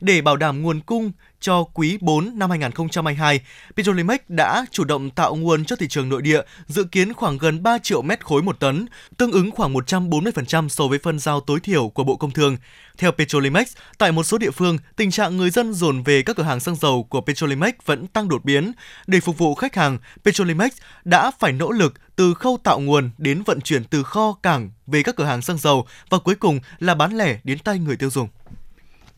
[0.03, 3.41] Để bảo đảm nguồn cung cho quý 4 năm 2022,
[3.77, 7.63] Petrolimex đã chủ động tạo nguồn cho thị trường nội địa, dự kiến khoảng gần
[7.63, 8.87] 3 triệu mét khối một tấn,
[9.17, 12.57] tương ứng khoảng 140% so với phân giao tối thiểu của Bộ Công Thương.
[12.99, 16.43] Theo Petrolimex, tại một số địa phương, tình trạng người dân dồn về các cửa
[16.43, 18.73] hàng xăng dầu của Petrolimex vẫn tăng đột biến.
[19.07, 20.73] Để phục vụ khách hàng, Petrolimex
[21.05, 25.03] đã phải nỗ lực từ khâu tạo nguồn đến vận chuyển từ kho cảng về
[25.03, 28.11] các cửa hàng xăng dầu và cuối cùng là bán lẻ đến tay người tiêu
[28.11, 28.29] dùng.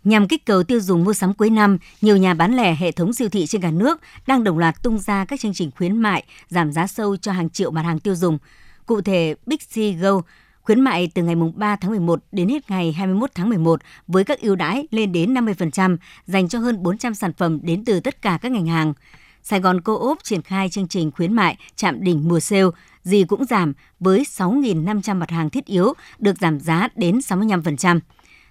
[0.05, 3.13] Nhằm kích cầu tiêu dùng mua sắm cuối năm, nhiều nhà bán lẻ hệ thống
[3.13, 6.25] siêu thị trên cả nước đang đồng loạt tung ra các chương trình khuyến mại,
[6.49, 8.39] giảm giá sâu cho hàng triệu mặt hàng tiêu dùng.
[8.87, 10.21] Cụ thể, Big C Go
[10.63, 14.41] khuyến mại từ ngày 3 tháng 11 đến hết ngày 21 tháng 11 với các
[14.41, 18.39] ưu đãi lên đến 50% dành cho hơn 400 sản phẩm đến từ tất cả
[18.43, 18.95] các ngành hàng.
[19.43, 22.65] Sài Gòn Co-op triển khai chương trình khuyến mại chạm đỉnh mùa sale,
[23.03, 28.01] gì cũng giảm với 6.500 mặt hàng thiết yếu được giảm giá đến 65%.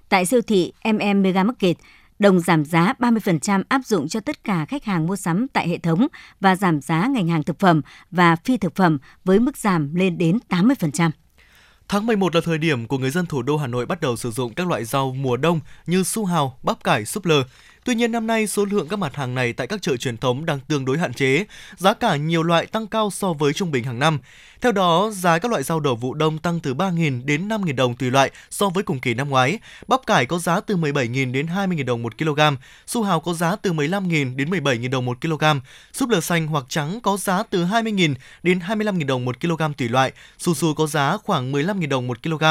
[0.10, 1.78] Tại siêu thị MM Mega Market,
[2.20, 5.78] đồng giảm giá 30% áp dụng cho tất cả khách hàng mua sắm tại hệ
[5.78, 6.08] thống
[6.40, 10.18] và giảm giá ngành hàng thực phẩm và phi thực phẩm với mức giảm lên
[10.18, 11.10] đến 80%.
[11.88, 14.32] Tháng 11 là thời điểm của người dân thủ đô Hà Nội bắt đầu sử
[14.32, 17.44] dụng các loại rau mùa đông như su hào, bắp cải, súp lơ.
[17.86, 20.46] Tuy nhiên năm nay số lượng các mặt hàng này tại các chợ truyền thống
[20.46, 21.46] đang tương đối hạn chế,
[21.78, 24.20] giá cả nhiều loại tăng cao so với trung bình hàng năm.
[24.62, 27.96] Theo đó, giá các loại rau đầu vụ đông tăng từ 3.000 đến 5.000 đồng
[27.96, 29.60] tùy loại so với cùng kỳ năm ngoái.
[29.88, 32.40] Bắp cải có giá từ 17.000 đến 20.000 đồng 1 kg,
[32.88, 35.44] su hào có giá từ 15.000 đến 17.000 đồng 1 kg,
[35.94, 39.90] súp lơ xanh hoặc trắng có giá từ 20.000 đến 25.000 đồng 1 kg tùy
[39.90, 42.44] loại, su su có giá khoảng 15.000 đồng 1 kg.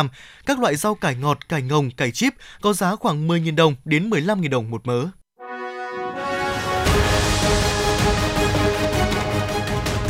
[0.46, 4.10] Các loại rau cải ngọt, cải ngồng, cải chip có giá khoảng 10.000 đồng đến
[4.10, 5.06] 15.000 đồng một mớ.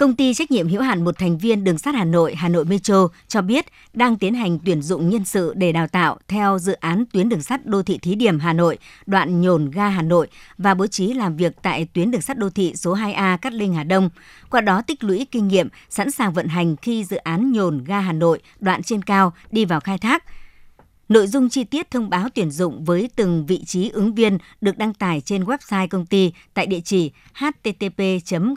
[0.00, 2.64] Công ty trách nhiệm hữu hạn một thành viên đường sắt Hà Nội, Hà Nội
[2.64, 6.72] Metro cho biết đang tiến hành tuyển dụng nhân sự để đào tạo theo dự
[6.72, 10.28] án tuyến đường sắt đô thị thí điểm Hà Nội, đoạn nhổn ga Hà Nội
[10.58, 13.74] và bố trí làm việc tại tuyến đường sắt đô thị số 2A Cát Linh
[13.74, 14.10] Hà Đông.
[14.50, 18.00] Qua đó tích lũy kinh nghiệm, sẵn sàng vận hành khi dự án nhổn ga
[18.00, 20.24] Hà Nội đoạn trên cao đi vào khai thác–
[21.10, 24.78] Nội dung chi tiết thông báo tuyển dụng với từng vị trí ứng viên được
[24.78, 28.02] đăng tải trên website công ty tại địa chỉ http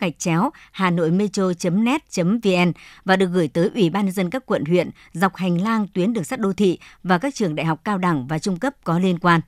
[0.02, 2.72] gạch chéo hà nội metro net vn
[3.06, 6.14] và được gửi tới Ủy ban nhân dân các quận huyện dọc hành lang tuyến
[6.14, 9.00] đường sắt đô thị và các trường đại học cao đẳng và trung cấp có
[9.00, 9.42] liên quan.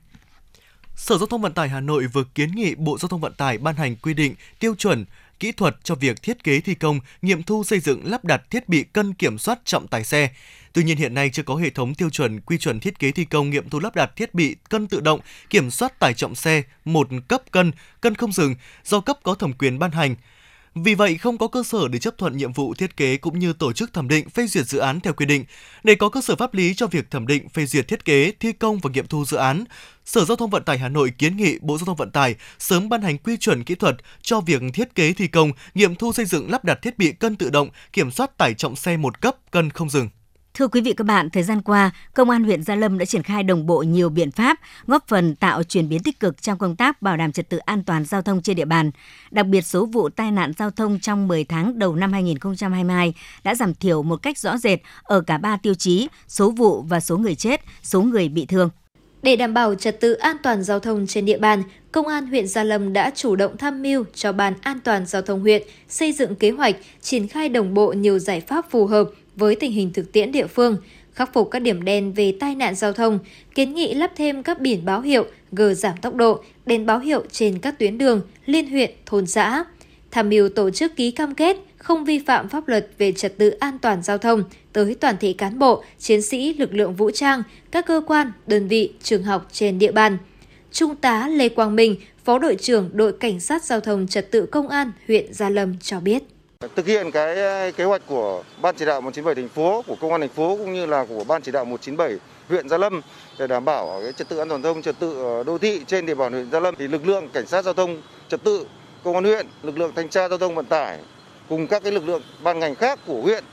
[0.96, 3.58] Sở Giao thông Vận tải Hà Nội vừa kiến nghị Bộ Giao thông Vận tải
[3.58, 5.04] ban hành quy định tiêu chuẩn
[5.40, 8.68] kỹ thuật cho việc thiết kế thi công, nghiệm thu xây dựng lắp đặt thiết
[8.68, 10.30] bị cân kiểm soát trọng tải xe.
[10.76, 13.24] Tuy nhiên hiện nay chưa có hệ thống tiêu chuẩn quy chuẩn thiết kế thi
[13.24, 16.62] công nghiệm thu lắp đặt thiết bị cân tự động kiểm soát tải trọng xe
[16.84, 20.14] một cấp cân, cân không dừng do cấp có thẩm quyền ban hành.
[20.74, 23.52] Vì vậy, không có cơ sở để chấp thuận nhiệm vụ thiết kế cũng như
[23.52, 25.44] tổ chức thẩm định phê duyệt dự án theo quy định.
[25.84, 28.52] Để có cơ sở pháp lý cho việc thẩm định phê duyệt thiết kế, thi
[28.52, 29.64] công và nghiệm thu dự án,
[30.04, 32.88] Sở Giao thông Vận tải Hà Nội kiến nghị Bộ Giao thông Vận tải sớm
[32.88, 36.24] ban hành quy chuẩn kỹ thuật cho việc thiết kế thi công, nghiệm thu xây
[36.24, 39.36] dựng lắp đặt thiết bị cân tự động, kiểm soát tải trọng xe một cấp,
[39.50, 40.08] cân không dừng.
[40.58, 43.22] Thưa quý vị các bạn, thời gian qua, Công an huyện Gia Lâm đã triển
[43.22, 46.76] khai đồng bộ nhiều biện pháp góp phần tạo chuyển biến tích cực trong công
[46.76, 48.90] tác bảo đảm trật tự an toàn giao thông trên địa bàn.
[49.30, 53.14] Đặc biệt số vụ tai nạn giao thông trong 10 tháng đầu năm 2022
[53.44, 57.00] đã giảm thiểu một cách rõ rệt ở cả ba tiêu chí, số vụ và
[57.00, 58.70] số người chết, số người bị thương.
[59.22, 62.48] Để đảm bảo trật tự an toàn giao thông trên địa bàn, Công an huyện
[62.48, 66.12] Gia Lâm đã chủ động tham mưu cho Ban An toàn Giao thông huyện xây
[66.12, 69.92] dựng kế hoạch, triển khai đồng bộ nhiều giải pháp phù hợp với tình hình
[69.92, 70.76] thực tiễn địa phương,
[71.12, 73.18] khắc phục các điểm đen về tai nạn giao thông,
[73.54, 77.24] kiến nghị lắp thêm các biển báo hiệu, gờ giảm tốc độ, đèn báo hiệu
[77.30, 79.64] trên các tuyến đường, liên huyện, thôn xã.
[80.10, 83.50] Tham mưu tổ chức ký cam kết không vi phạm pháp luật về trật tự
[83.50, 87.42] an toàn giao thông tới toàn thể cán bộ, chiến sĩ lực lượng vũ trang,
[87.70, 90.18] các cơ quan, đơn vị, trường học trên địa bàn.
[90.72, 94.46] Trung tá Lê Quang Minh, Phó đội trưởng đội Cảnh sát Giao thông Trật tự
[94.46, 96.22] Công an huyện Gia Lâm cho biết.
[96.60, 97.36] Thực hiện cái
[97.72, 100.72] kế hoạch của Ban chỉ đạo 197 thành phố, của Công an thành phố cũng
[100.72, 103.00] như là của Ban chỉ đạo 197 huyện Gia Lâm
[103.38, 106.06] để đảm bảo cái trật tự an toàn giao thông, trật tự đô thị trên
[106.06, 108.66] địa bàn huyện Gia Lâm thì lực lượng cảnh sát giao thông trật tự
[109.04, 110.98] công an huyện, lực lượng thanh tra giao thông vận tải
[111.48, 113.44] cùng các cái lực lượng ban ngành khác của huyện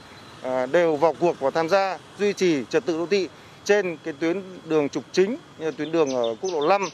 [0.42, 3.28] à, đều vào cuộc và tham gia duy trì trật tự đô thị
[3.64, 6.90] trên cái tuyến đường trục chính như tuyến đường ở quốc lộ 5.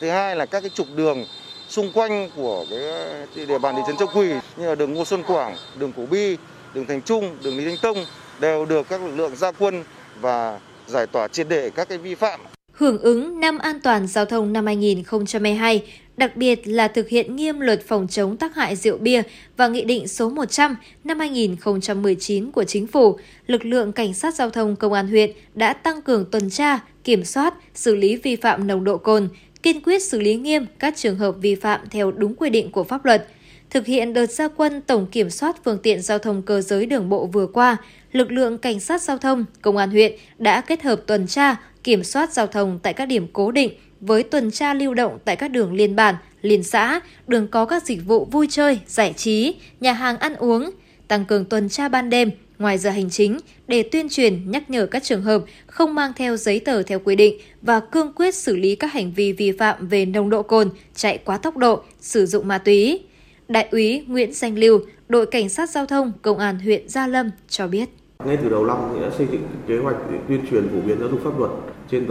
[0.00, 1.24] Thứ hai là các cái trục đường
[1.72, 5.22] xung quanh của cái địa bàn thị trấn Châu Quỳ như là đường Ngô Xuân
[5.22, 6.36] Quảng, đường Cổ Bi,
[6.74, 8.04] đường Thành Trung, đường Lý Thánh Tông
[8.40, 9.84] đều được các lực lượng gia quân
[10.20, 12.40] và giải tỏa triệt để các cái vi phạm.
[12.72, 15.82] Hưởng ứng năm an toàn giao thông năm 2022,
[16.16, 19.22] đặc biệt là thực hiện nghiêm luật phòng chống tác hại rượu bia
[19.56, 24.50] và Nghị định số 100 năm 2019 của Chính phủ, lực lượng Cảnh sát Giao
[24.50, 28.66] thông Công an huyện đã tăng cường tuần tra, kiểm soát, xử lý vi phạm
[28.66, 29.28] nồng độ cồn,
[29.62, 32.84] kiên quyết xử lý nghiêm các trường hợp vi phạm theo đúng quy định của
[32.84, 33.28] pháp luật.
[33.70, 37.08] Thực hiện đợt gia quân tổng kiểm soát phương tiện giao thông cơ giới đường
[37.08, 37.76] bộ vừa qua,
[38.12, 42.04] lực lượng cảnh sát giao thông, công an huyện đã kết hợp tuần tra, kiểm
[42.04, 45.48] soát giao thông tại các điểm cố định với tuần tra lưu động tại các
[45.48, 49.92] đường liên bản, liên xã, đường có các dịch vụ vui chơi, giải trí, nhà
[49.92, 50.70] hàng ăn uống,
[51.08, 52.30] tăng cường tuần tra ban đêm,
[52.62, 56.36] ngoài giờ hành chính để tuyên truyền nhắc nhở các trường hợp không mang theo
[56.36, 59.88] giấy tờ theo quy định và cương quyết xử lý các hành vi vi phạm
[59.88, 63.00] về nồng độ cồn, chạy quá tốc độ, sử dụng ma túy.
[63.48, 67.30] Đại úy Nguyễn Danh Lưu, đội cảnh sát giao thông công an huyện Gia Lâm
[67.48, 67.88] cho biết.
[68.24, 70.98] Ngay từ đầu năm thì đã xây dựng kế hoạch để tuyên truyền phổ biến
[71.00, 71.50] giáo dục pháp luật
[71.90, 72.06] trên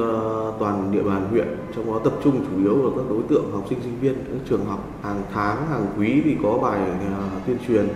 [0.60, 3.66] toàn địa bàn huyện, trong đó tập trung chủ yếu vào các đối tượng học
[3.70, 7.58] sinh sinh viên, các trường học hàng tháng, hàng quý thì có bài à, tuyên
[7.68, 7.88] truyền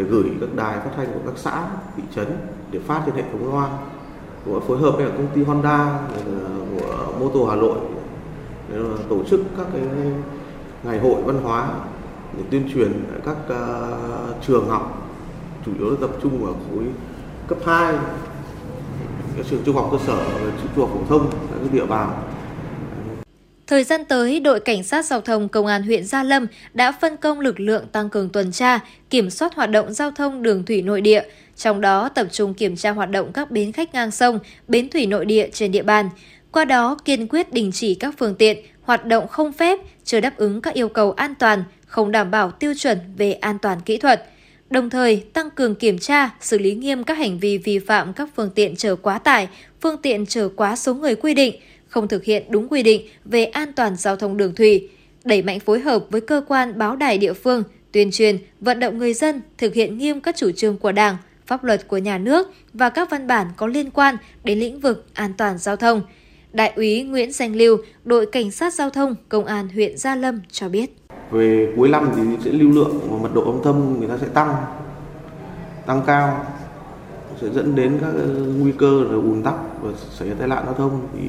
[0.00, 2.26] để gửi các đài phát thanh của các xã, thị trấn
[2.70, 3.68] để phát trên hệ thống loa.
[4.44, 5.98] Của phối hợp với công ty Honda
[6.74, 7.78] của mô tô Hà Nội
[8.72, 9.82] để tổ chức các cái
[10.82, 11.68] ngày hội văn hóa
[12.36, 15.08] để tuyên truyền các uh, trường học
[15.66, 16.84] chủ yếu là tập trung ở khối
[17.48, 17.94] cấp 2
[19.36, 22.10] các trường trung học cơ sở và trung học phổ thông tại các địa bàn
[23.70, 27.16] Thời gian tới, đội cảnh sát giao thông công an huyện Gia Lâm đã phân
[27.16, 28.80] công lực lượng tăng cường tuần tra,
[29.10, 31.22] kiểm soát hoạt động giao thông đường thủy nội địa,
[31.56, 35.06] trong đó tập trung kiểm tra hoạt động các bến khách ngang sông, bến thủy
[35.06, 36.08] nội địa trên địa bàn.
[36.52, 40.36] Qua đó, kiên quyết đình chỉ các phương tiện hoạt động không phép, chưa đáp
[40.36, 43.96] ứng các yêu cầu an toàn, không đảm bảo tiêu chuẩn về an toàn kỹ
[43.96, 44.26] thuật.
[44.70, 48.28] Đồng thời, tăng cường kiểm tra, xử lý nghiêm các hành vi vi phạm các
[48.36, 49.48] phương tiện chở quá tải,
[49.80, 51.54] phương tiện chở quá số người quy định,
[51.90, 54.88] không thực hiện đúng quy định về an toàn giao thông đường thủy,
[55.24, 58.98] đẩy mạnh phối hợp với cơ quan báo đài địa phương, tuyên truyền, vận động
[58.98, 62.52] người dân thực hiện nghiêm các chủ trương của Đảng, pháp luật của nhà nước
[62.72, 66.02] và các văn bản có liên quan đến lĩnh vực an toàn giao thông.
[66.52, 70.40] Đại úy Nguyễn Danh Lưu, đội cảnh sát giao thông công an huyện Gia Lâm
[70.50, 70.96] cho biết.
[71.30, 74.26] Về cuối năm thì sẽ lưu lượng và mật độ âm thâm người ta sẽ
[74.34, 74.54] tăng,
[75.86, 76.46] tăng cao
[77.40, 78.12] sẽ dẫn đến các
[78.58, 81.20] nguy cơ là ùn tắc và xảy ra tai nạn giao thông thì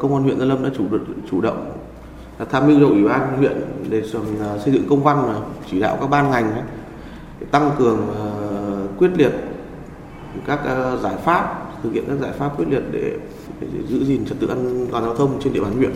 [0.00, 1.72] công an huyện Gia Lâm đã chủ động chủ động
[2.50, 3.56] tham mưu cho ủy ban huyện
[3.90, 4.02] để
[4.40, 6.62] ờ, xây dựng công văn chỉ đạo các ban ngành
[7.50, 8.32] tăng cường ờ,
[8.98, 9.32] quyết liệt
[10.46, 13.12] các ờ, giải pháp thực hiện các giải pháp quyết liệt để,
[13.60, 15.92] để giữ gìn trật tự an toàn giao thông trên địa bàn huyện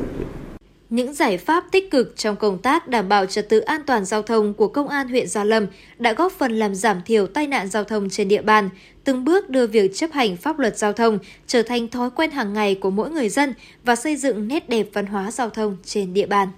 [0.91, 4.23] những giải pháp tích cực trong công tác đảm bảo trật tự an toàn giao
[4.23, 5.67] thông của Công an huyện Gia Lâm
[5.99, 8.69] đã góp phần làm giảm thiểu tai nạn giao thông trên địa bàn,
[9.05, 12.53] từng bước đưa việc chấp hành pháp luật giao thông trở thành thói quen hàng
[12.53, 16.15] ngày của mỗi người dân và xây dựng nét đẹp văn hóa giao thông trên
[16.15, 16.49] địa bàn.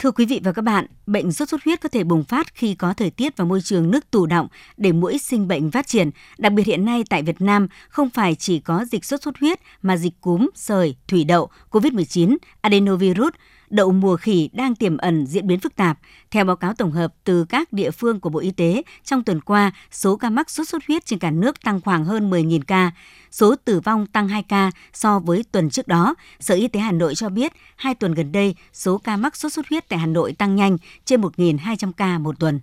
[0.00, 2.74] Thưa quý vị và các bạn, bệnh sốt xuất huyết có thể bùng phát khi
[2.74, 6.10] có thời tiết và môi trường nước tù động để mũi sinh bệnh phát triển.
[6.38, 9.60] Đặc biệt hiện nay tại Việt Nam không phải chỉ có dịch sốt xuất huyết
[9.82, 13.32] mà dịch cúm, sởi, thủy đậu, COVID-19, adenovirus,
[13.70, 15.98] đậu mùa khỉ đang tiềm ẩn diễn biến phức tạp.
[16.30, 19.40] Theo báo cáo tổng hợp từ các địa phương của Bộ Y tế, trong tuần
[19.40, 22.90] qua, số ca mắc sốt xuất huyết trên cả nước tăng khoảng hơn 10.000 ca,
[23.30, 26.14] số tử vong tăng 2 ca so với tuần trước đó.
[26.40, 29.52] Sở Y tế Hà Nội cho biết, hai tuần gần đây, số ca mắc sốt
[29.52, 32.60] xuất huyết tại Hà Nội tăng nhanh, trên 1.200 ca một tuần.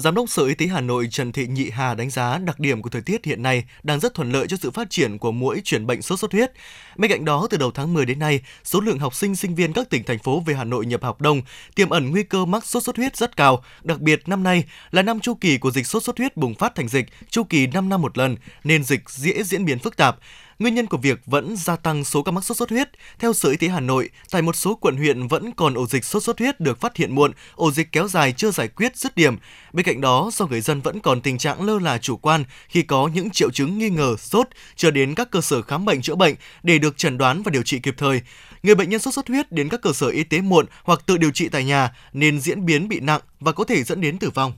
[0.00, 2.82] Giám đốc Sở Y tế Hà Nội Trần Thị Nhị Hà đánh giá đặc điểm
[2.82, 5.60] của thời tiết hiện nay đang rất thuận lợi cho sự phát triển của mũi
[5.64, 6.52] chuyển bệnh sốt xuất huyết.
[6.96, 9.72] Bên cạnh đó, từ đầu tháng 10 đến nay, số lượng học sinh sinh viên
[9.72, 11.42] các tỉnh thành phố về Hà Nội nhập học đông,
[11.74, 13.64] tiềm ẩn nguy cơ mắc sốt xuất huyết rất cao.
[13.82, 16.74] Đặc biệt năm nay là năm chu kỳ của dịch sốt xuất huyết bùng phát
[16.74, 20.16] thành dịch, chu kỳ 5 năm một lần nên dịch dễ diễn biến phức tạp.
[20.60, 23.48] Nguyên nhân của việc vẫn gia tăng số ca mắc sốt xuất huyết, theo Sở
[23.48, 26.38] Y tế Hà Nội, tại một số quận huyện vẫn còn ổ dịch sốt xuất
[26.38, 29.36] huyết được phát hiện muộn, ổ dịch kéo dài chưa giải quyết dứt điểm.
[29.72, 32.82] Bên cạnh đó, do người dân vẫn còn tình trạng lơ là chủ quan khi
[32.82, 36.14] có những triệu chứng nghi ngờ sốt chưa đến các cơ sở khám bệnh chữa
[36.14, 38.20] bệnh để được chẩn đoán và điều trị kịp thời.
[38.62, 41.16] Người bệnh nhân sốt xuất huyết đến các cơ sở y tế muộn hoặc tự
[41.16, 44.30] điều trị tại nhà nên diễn biến bị nặng và có thể dẫn đến tử
[44.30, 44.52] vong.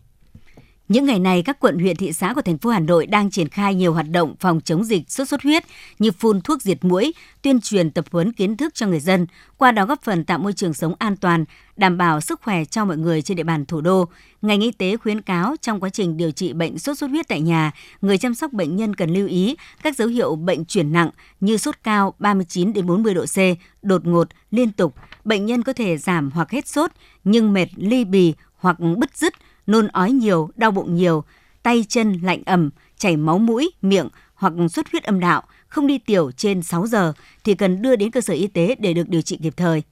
[0.93, 3.49] Những ngày này, các quận huyện thị xã của thành phố Hà Nội đang triển
[3.49, 5.65] khai nhiều hoạt động phòng chống dịch sốt xuất huyết
[5.99, 9.27] như phun thuốc diệt mũi, tuyên truyền tập huấn kiến thức cho người dân,
[9.57, 11.45] qua đó góp phần tạo môi trường sống an toàn,
[11.77, 14.09] đảm bảo sức khỏe cho mọi người trên địa bàn thủ đô.
[14.43, 17.41] Ngành y tế khuyến cáo trong quá trình điều trị bệnh sốt xuất huyết tại
[17.41, 21.11] nhà, người chăm sóc bệnh nhân cần lưu ý các dấu hiệu bệnh chuyển nặng
[21.41, 23.39] như sốt cao 39 đến 40 độ C,
[23.83, 26.91] đột ngột, liên tục, bệnh nhân có thể giảm hoặc hết sốt
[27.25, 29.35] nhưng mệt ly bì hoặc bứt rứt,
[29.67, 31.25] nôn ói nhiều, đau bụng nhiều,
[31.63, 35.99] tay chân lạnh ẩm, chảy máu mũi, miệng hoặc xuất huyết âm đạo, không đi
[35.99, 37.13] tiểu trên 6 giờ
[37.45, 39.83] thì cần đưa đến cơ sở y tế để được điều trị kịp thời.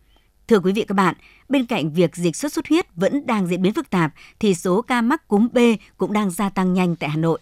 [0.49, 1.15] Thưa quý vị các bạn,
[1.49, 4.83] bên cạnh việc dịch sốt xuất huyết vẫn đang diễn biến phức tạp thì số
[4.83, 5.59] ca mắc cúm B
[5.97, 7.41] cũng đang gia tăng nhanh tại Hà Nội.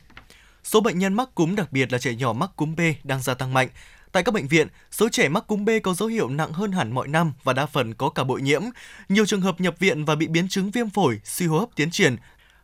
[0.64, 3.34] Số bệnh nhân mắc cúm đặc biệt là trẻ nhỏ mắc cúm B đang gia
[3.34, 3.68] tăng mạnh.
[4.12, 6.92] Tại các bệnh viện, số trẻ mắc cúm B có dấu hiệu nặng hơn hẳn
[6.92, 8.62] mọi năm và đa phần có cả bội nhiễm.
[9.08, 11.90] Nhiều trường hợp nhập viện và bị biến chứng viêm phổi, suy hô hấp tiến
[11.90, 12.16] triển.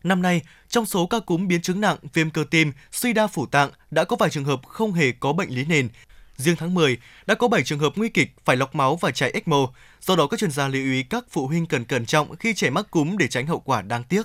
[0.03, 3.47] Năm nay, trong số ca cúm biến chứng nặng, viêm cơ tim, suy đa phủ
[3.47, 5.89] tạng đã có vài trường hợp không hề có bệnh lý nền.
[6.37, 9.31] Riêng tháng 10, đã có 7 trường hợp nguy kịch phải lọc máu và chạy
[9.31, 9.67] ECMO.
[10.01, 12.71] Do đó, các chuyên gia lưu ý các phụ huynh cần cẩn trọng khi trẻ
[12.71, 14.23] mắc cúm để tránh hậu quả đáng tiếc.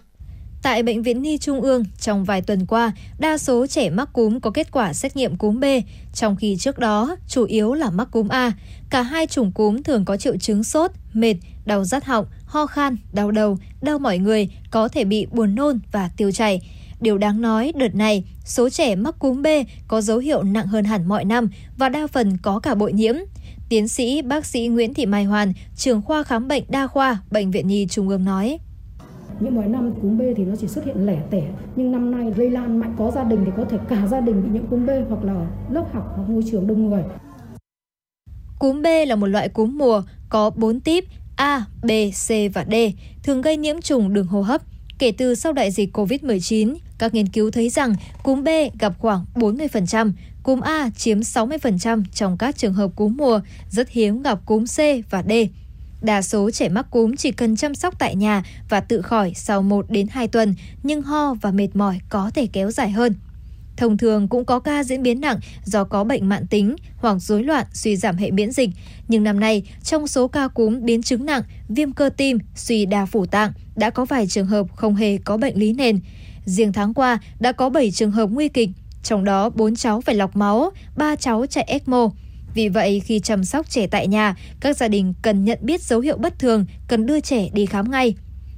[0.62, 4.40] Tại Bệnh viện Nhi Trung ương, trong vài tuần qua, đa số trẻ mắc cúm
[4.40, 5.66] có kết quả xét nghiệm cúm B,
[6.14, 8.52] trong khi trước đó chủ yếu là mắc cúm A.
[8.90, 12.98] Cả hai chủng cúm thường có triệu chứng sốt, mệt, đau rát họng, ho khan,
[13.14, 16.62] đau đầu, đau mỏi người, có thể bị buồn nôn và tiêu chảy.
[17.02, 19.48] Điều đáng nói, đợt này, số trẻ mắc cúm B
[19.88, 23.16] có dấu hiệu nặng hơn hẳn mọi năm và đa phần có cả bội nhiễm.
[23.70, 27.52] Tiến sĩ bác sĩ Nguyễn Thị Mai Hoàn, trưởng khoa khám bệnh đa khoa, Bệnh
[27.52, 28.60] viện Nhi Trung ương nói
[29.40, 31.44] những mọi năm cúm B thì nó chỉ xuất hiện lẻ tẻ,
[31.76, 34.44] nhưng năm nay lây lan mạnh có gia đình thì có thể cả gia đình
[34.44, 37.04] bị nhiễm cúm B hoặc là lớp học hoặc môi trường đông người.
[38.60, 41.04] Cúm B là một loại cúm mùa có 4 típ
[41.36, 41.92] A, B,
[42.28, 42.74] C và D,
[43.24, 44.62] thường gây nhiễm trùng đường hô hấp.
[45.00, 48.48] Kể từ sau đại dịch COVID-19, các nghiên cứu thấy rằng cúm B
[48.80, 50.12] gặp khoảng 40%,
[50.44, 54.78] cúm A chiếm 60% trong các trường hợp cúm mùa, rất hiếm gặp cúm C
[55.10, 55.32] và D.
[56.02, 59.62] Đa số trẻ mắc cúm chỉ cần chăm sóc tại nhà và tự khỏi sau
[59.62, 63.16] 1 đến 2 tuần, nhưng ho và mệt mỏi có thể kéo dài hơn.
[63.78, 67.44] Thông thường cũng có ca diễn biến nặng do có bệnh mãn tính hoặc rối
[67.44, 68.70] loạn suy giảm hệ miễn dịch.
[69.08, 73.06] Nhưng năm nay, trong số ca cúm biến chứng nặng, viêm cơ tim, suy đa
[73.06, 76.00] phủ tạng, đã có vài trường hợp không hề có bệnh lý nền.
[76.46, 78.70] Riêng tháng qua, đã có 7 trường hợp nguy kịch,
[79.04, 82.12] trong đó 4 cháu phải lọc máu, 3 cháu chạy ECMO.
[82.54, 86.00] Vì vậy, khi chăm sóc trẻ tại nhà, các gia đình cần nhận biết dấu
[86.00, 88.16] hiệu bất thường, cần đưa trẻ đi khám ngay.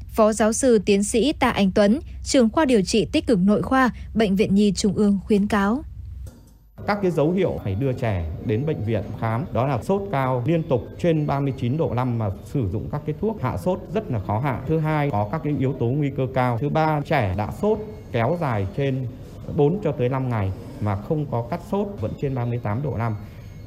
[0.08, 3.62] Phó giáo sư tiến sĩ Tạ Anh Tuấn, trưởng khoa điều trị tích cực nội
[3.62, 5.84] khoa, Bệnh viện Nhi Trung ương khuyến cáo.
[6.88, 10.44] Các cái dấu hiệu phải đưa trẻ đến bệnh viện khám đó là sốt cao
[10.46, 14.12] liên tục trên 39 độ 5 mà sử dụng các cái thuốc hạ sốt rất
[14.12, 14.62] là khó hạ.
[14.68, 16.58] Thứ hai có các cái yếu tố nguy cơ cao.
[16.62, 17.80] Thứ ba trẻ đã sốt
[18.12, 19.08] kéo dài trên
[19.56, 20.52] 4 cho tới 5 ngày
[20.82, 23.16] mà không có cắt sốt vẫn trên 38 độ 5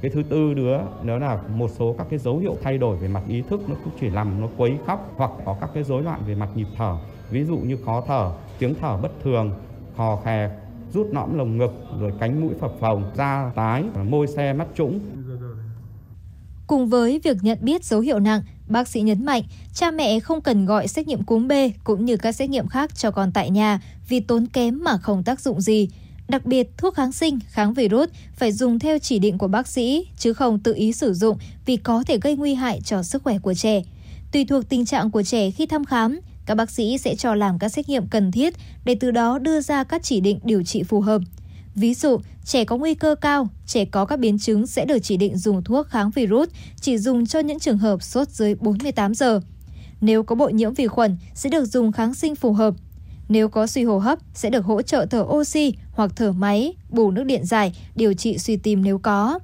[0.05, 3.09] cái thứ tư nữa đó là một số các cái dấu hiệu thay đổi về
[3.09, 6.03] mặt ý thức nó cũng chỉ làm nó quấy khóc hoặc có các cái rối
[6.03, 6.97] loạn về mặt nhịp thở
[7.31, 9.51] ví dụ như khó thở tiếng thở bất thường
[9.97, 10.51] khò khè
[10.93, 15.01] rút nõm lồng ngực rồi cánh mũi phập phồng da tái môi xe mắt trũng
[16.67, 19.43] Cùng với việc nhận biết dấu hiệu nặng, bác sĩ nhấn mạnh
[19.75, 21.53] cha mẹ không cần gọi xét nghiệm cúm B
[21.85, 25.23] cũng như các xét nghiệm khác cho con tại nhà vì tốn kém mà không
[25.23, 25.89] tác dụng gì.
[26.29, 30.07] Đặc biệt, thuốc kháng sinh, kháng virus phải dùng theo chỉ định của bác sĩ,
[30.19, 33.39] chứ không tự ý sử dụng vì có thể gây nguy hại cho sức khỏe
[33.39, 33.83] của trẻ.
[34.33, 37.59] Tùy thuộc tình trạng của trẻ khi thăm khám, các bác sĩ sẽ cho làm
[37.59, 40.83] các xét nghiệm cần thiết để từ đó đưa ra các chỉ định điều trị
[40.83, 41.23] phù hợp.
[41.75, 45.17] Ví dụ, trẻ có nguy cơ cao, trẻ có các biến chứng sẽ được chỉ
[45.17, 46.49] định dùng thuốc kháng virus,
[46.81, 49.41] chỉ dùng cho những trường hợp sốt dưới 48 giờ.
[50.01, 52.75] Nếu có bội nhiễm vi khuẩn, sẽ được dùng kháng sinh phù hợp.
[53.29, 57.11] Nếu có suy hô hấp, sẽ được hỗ trợ thở oxy hoặc thở máy, bù
[57.11, 59.39] nước điện giải, điều trị suy tim nếu có.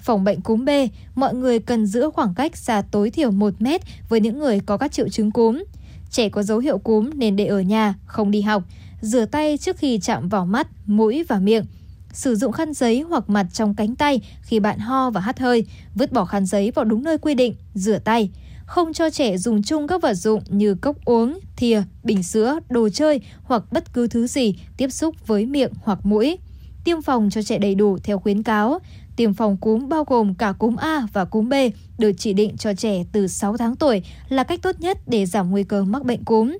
[0.00, 0.68] Phòng bệnh cúm B,
[1.14, 4.76] mọi người cần giữ khoảng cách xa tối thiểu 1 mét với những người có
[4.76, 5.64] các triệu chứng cúm.
[6.10, 8.62] Trẻ có dấu hiệu cúm nên để ở nhà, không đi học.
[9.00, 11.64] Rửa tay trước khi chạm vào mắt, mũi và miệng.
[12.12, 15.66] Sử dụng khăn giấy hoặc mặt trong cánh tay khi bạn ho và hắt hơi.
[15.94, 18.30] Vứt bỏ khăn giấy vào đúng nơi quy định, rửa tay
[18.66, 22.88] không cho trẻ dùng chung các vật dụng như cốc uống, thìa, bình sữa, đồ
[22.88, 26.38] chơi hoặc bất cứ thứ gì tiếp xúc với miệng hoặc mũi.
[26.84, 28.78] Tiêm phòng cho trẻ đầy đủ theo khuyến cáo.
[29.16, 31.54] Tiêm phòng cúm bao gồm cả cúm A và cúm B
[31.98, 35.50] được chỉ định cho trẻ từ 6 tháng tuổi là cách tốt nhất để giảm
[35.50, 36.56] nguy cơ mắc bệnh cúm.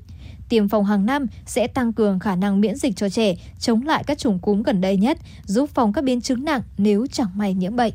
[0.49, 4.05] Tiêm phòng hàng năm sẽ tăng cường khả năng miễn dịch cho trẻ chống lại
[4.07, 7.55] các chủng cúm gần đây nhất, giúp phòng các biến chứng nặng nếu chẳng may
[7.55, 7.93] nhiễm bệnh.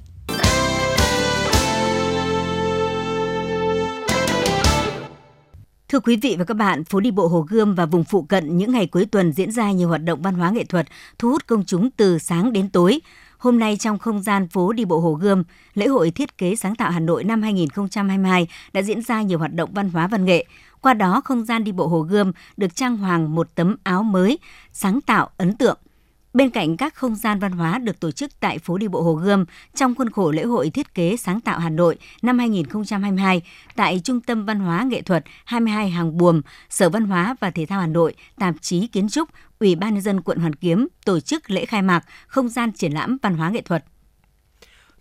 [5.91, 8.57] Thưa quý vị và các bạn, phố đi bộ Hồ Gươm và vùng phụ cận
[8.57, 10.87] những ngày cuối tuần diễn ra nhiều hoạt động văn hóa nghệ thuật,
[11.19, 13.01] thu hút công chúng từ sáng đến tối.
[13.37, 16.75] Hôm nay trong không gian phố đi bộ Hồ Gươm, lễ hội thiết kế sáng
[16.75, 20.45] tạo Hà Nội năm 2022 đã diễn ra nhiều hoạt động văn hóa văn nghệ.
[20.81, 24.39] Qua đó, không gian đi bộ Hồ Gươm được trang hoàng một tấm áo mới,
[24.71, 25.77] sáng tạo, ấn tượng–
[26.33, 29.13] Bên cạnh các không gian văn hóa được tổ chức tại phố đi bộ Hồ
[29.13, 33.41] Gươm trong khuôn khổ lễ hội thiết kế sáng tạo Hà Nội năm 2022
[33.75, 37.65] tại Trung tâm Văn hóa Nghệ thuật 22 Hàng Buồm, Sở Văn hóa và Thể
[37.65, 41.19] thao Hà Nội, Tạp chí Kiến trúc, Ủy ban nhân dân quận Hoàn Kiếm tổ
[41.19, 43.85] chức lễ khai mạc không gian triển lãm văn hóa nghệ thuật.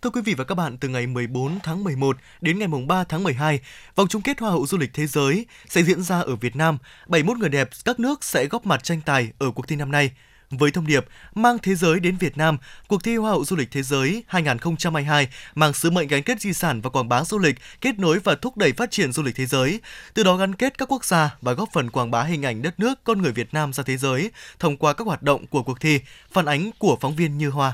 [0.01, 3.23] Thưa quý vị và các bạn, từ ngày 14 tháng 11 đến ngày 3 tháng
[3.23, 3.59] 12,
[3.95, 6.77] vòng chung kết Hoa hậu du lịch thế giới sẽ diễn ra ở Việt Nam.
[7.07, 10.11] 71 người đẹp các nước sẽ góp mặt tranh tài ở cuộc thi năm nay.
[10.51, 13.71] Với thông điệp Mang thế giới đến Việt Nam, cuộc thi Hoa hậu du lịch
[13.71, 17.55] thế giới 2022 mang sứ mệnh gắn kết di sản và quảng bá du lịch,
[17.81, 19.79] kết nối và thúc đẩy phát triển du lịch thế giới,
[20.13, 22.79] từ đó gắn kết các quốc gia và góp phần quảng bá hình ảnh đất
[22.79, 25.79] nước con người Việt Nam ra thế giới thông qua các hoạt động của cuộc
[25.79, 25.99] thi,
[26.31, 27.73] phản ánh của phóng viên Như Hoa.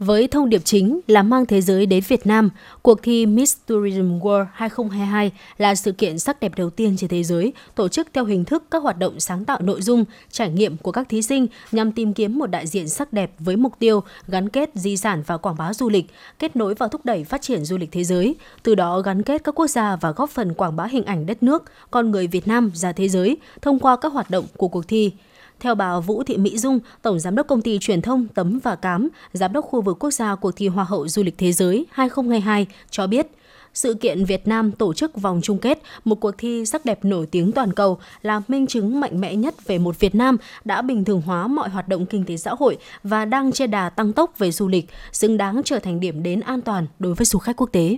[0.00, 2.50] Với thông điệp chính là mang thế giới đến Việt Nam,
[2.82, 7.22] cuộc thi Miss Tourism World 2022 là sự kiện sắc đẹp đầu tiên trên thế
[7.22, 10.76] giới, tổ chức theo hình thức các hoạt động sáng tạo nội dung, trải nghiệm
[10.76, 14.02] của các thí sinh nhằm tìm kiếm một đại diện sắc đẹp với mục tiêu
[14.28, 16.06] gắn kết di sản và quảng bá du lịch,
[16.38, 19.44] kết nối và thúc đẩy phát triển du lịch thế giới, từ đó gắn kết
[19.44, 22.48] các quốc gia và góp phần quảng bá hình ảnh đất nước, con người Việt
[22.48, 25.12] Nam ra thế giới thông qua các hoạt động của cuộc thi.
[25.60, 28.76] Theo bà Vũ Thị Mỹ Dung, Tổng Giám đốc Công ty Truyền thông Tấm và
[28.76, 31.86] Cám, Giám đốc khu vực quốc gia cuộc thi Hoa hậu Du lịch Thế giới
[31.90, 33.26] 2022 cho biết,
[33.74, 37.26] sự kiện Việt Nam tổ chức vòng chung kết, một cuộc thi sắc đẹp nổi
[37.26, 41.04] tiếng toàn cầu là minh chứng mạnh mẽ nhất về một Việt Nam đã bình
[41.04, 44.38] thường hóa mọi hoạt động kinh tế xã hội và đang trên đà tăng tốc
[44.38, 47.56] về du lịch, xứng đáng trở thành điểm đến an toàn đối với du khách
[47.56, 47.96] quốc tế.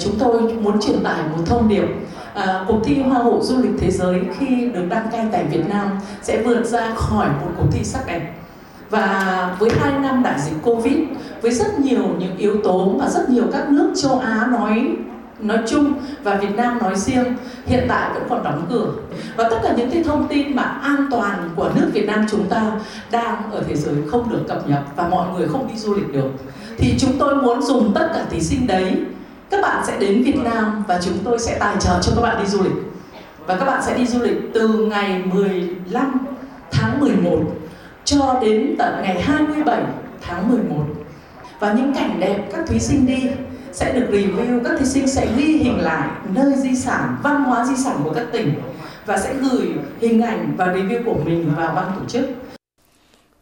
[0.00, 1.84] Chúng tôi muốn truyền tải một thông điệp
[2.40, 5.68] à, cuộc thi Hoa hậu du lịch thế giới khi được đăng cai tại Việt
[5.68, 5.88] Nam
[6.22, 8.32] sẽ vượt ra khỏi một cuộc thi sắc đẹp.
[8.90, 10.98] Và với hai năm đại dịch Covid
[11.42, 14.96] với rất nhiều những yếu tố mà rất nhiều các nước châu Á nói
[15.40, 17.24] nói chung và Việt Nam nói riêng
[17.66, 18.92] hiện tại vẫn còn đóng cửa.
[19.36, 22.48] Và tất cả những cái thông tin mà an toàn của nước Việt Nam chúng
[22.48, 22.72] ta
[23.10, 26.12] đang ở thế giới không được cập nhật và mọi người không đi du lịch
[26.12, 26.30] được.
[26.78, 29.04] Thì chúng tôi muốn dùng tất cả thí sinh đấy
[29.50, 32.42] các bạn sẽ đến Việt Nam và chúng tôi sẽ tài trợ cho các bạn
[32.42, 32.72] đi du lịch.
[33.46, 36.26] Và các bạn sẽ đi du lịch từ ngày 15
[36.70, 37.38] tháng 11
[38.04, 39.82] cho đến tận ngày 27
[40.20, 40.84] tháng 11
[41.58, 43.30] và những cảnh đẹp các thí sinh đi
[43.72, 47.64] sẽ được review, các thí sinh sẽ ghi hình lại nơi di sản, văn hóa
[47.64, 48.54] di sản của các tỉnh
[49.06, 49.68] và sẽ gửi
[50.00, 52.49] hình ảnh và review của mình vào ban tổ chức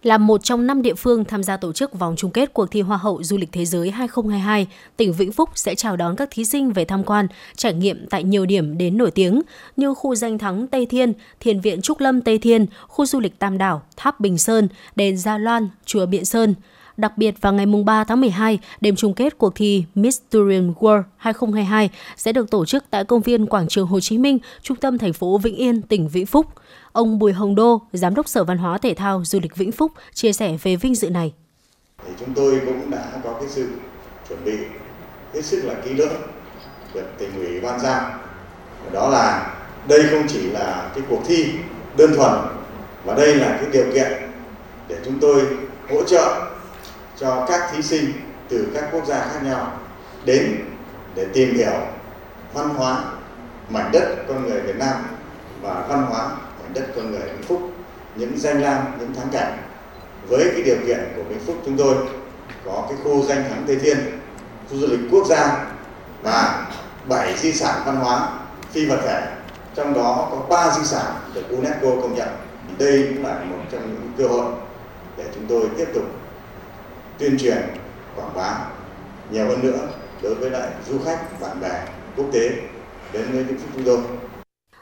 [0.02, 2.80] là một trong năm địa phương tham gia tổ chức vòng chung kết cuộc thi
[2.80, 6.44] Hoa hậu Du lịch Thế giới 2022, tỉnh Vĩnh Phúc sẽ chào đón các thí
[6.44, 7.26] sinh về tham quan,
[7.56, 9.42] trải nghiệm tại nhiều điểm đến nổi tiếng
[9.76, 13.38] như khu danh thắng Tây Thiên, Thiền viện Trúc Lâm Tây Thiên, khu du lịch
[13.38, 16.54] Tam Đảo, Tháp Bình Sơn, đền Gia Loan, chùa Biện Sơn.
[16.98, 21.02] Đặc biệt vào ngày 3 tháng 12, đêm chung kết cuộc thi Miss Tourism World
[21.16, 24.98] 2022 sẽ được tổ chức tại công viên Quảng trường Hồ Chí Minh, trung tâm
[24.98, 26.46] thành phố Vĩnh Yên, tỉnh Vĩnh Phúc.
[26.92, 29.92] Ông Bùi Hồng Đô, Giám đốc Sở Văn hóa Thể thao Du lịch Vĩnh Phúc
[30.14, 31.32] chia sẻ về vinh dự này.
[32.06, 33.68] Thì chúng tôi cũng đã có cái sự
[34.28, 34.56] chuẩn bị
[35.34, 36.22] hết sức là kỹ lưỡng
[36.94, 38.10] được tỉnh ủy ban giao.
[38.92, 39.56] Đó là
[39.88, 41.46] đây không chỉ là cái cuộc thi
[41.96, 42.32] đơn thuần
[43.06, 44.12] mà đây là cái điều kiện
[44.88, 45.46] để chúng tôi
[45.90, 46.57] hỗ trợ
[47.20, 48.12] cho các thí sinh
[48.48, 49.80] từ các quốc gia khác nhau
[50.24, 50.64] đến
[51.14, 51.72] để tìm hiểu
[52.54, 53.04] văn hóa
[53.68, 54.96] mảnh đất con người Việt Nam
[55.62, 56.28] và văn hóa
[56.62, 57.70] mảnh đất con người Vĩnh Phúc,
[58.16, 59.58] những danh lam, những thắng cảnh.
[60.28, 61.94] Với cái điều kiện của Vĩnh Phúc chúng tôi
[62.64, 63.98] có cái khu danh thắng Tây Thiên,
[64.70, 65.66] khu du lịch quốc gia
[66.22, 66.66] và
[67.08, 68.28] bảy di sản văn hóa,
[68.72, 69.22] phi vật thể.
[69.74, 72.28] Trong đó có ba di sản được UNESCO công nhận.
[72.78, 74.52] Đây cũng là một trong những cơ hội
[75.16, 76.04] để chúng tôi tiếp tục
[77.18, 77.58] tuyên truyền
[78.16, 78.70] quảng bá
[79.32, 79.88] nhiều hơn nữa
[80.22, 81.84] đối với lại du khách bạn bè
[82.16, 82.50] quốc tế
[83.12, 83.98] đến với Vĩnh Phúc chúng tôi.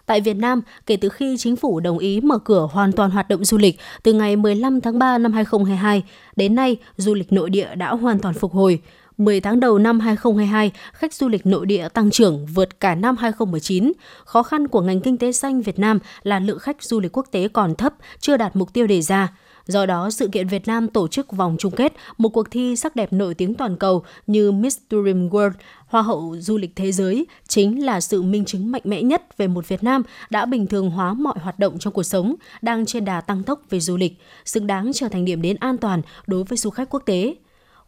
[0.07, 3.29] Tại Việt Nam, kể từ khi chính phủ đồng ý mở cửa hoàn toàn hoạt
[3.29, 6.03] động du lịch từ ngày 15 tháng 3 năm 2022,
[6.37, 8.81] đến nay du lịch nội địa đã hoàn toàn phục hồi.
[9.19, 13.17] 10 tháng đầu năm 2022, khách du lịch nội địa tăng trưởng vượt cả năm
[13.17, 13.93] 2019.
[14.25, 17.27] Khó khăn của ngành kinh tế xanh Việt Nam là lượng khách du lịch quốc
[17.31, 19.33] tế còn thấp, chưa đạt mục tiêu đề ra.
[19.67, 22.97] Do đó, sự kiện Việt Nam tổ chức vòng chung kết một cuộc thi sắc
[22.97, 25.51] đẹp nổi tiếng toàn cầu như Miss Tourism World,
[25.87, 29.47] Hoa hậu du lịch thế giới chính là sự minh chứng mạnh mẽ nhất về
[29.49, 33.05] một Việt Nam đã bình thường hóa mọi hoạt động trong cuộc sống, đang trên
[33.05, 34.13] đà tăng tốc về du lịch,
[34.45, 37.35] xứng đáng trở thành điểm đến an toàn đối với du khách quốc tế.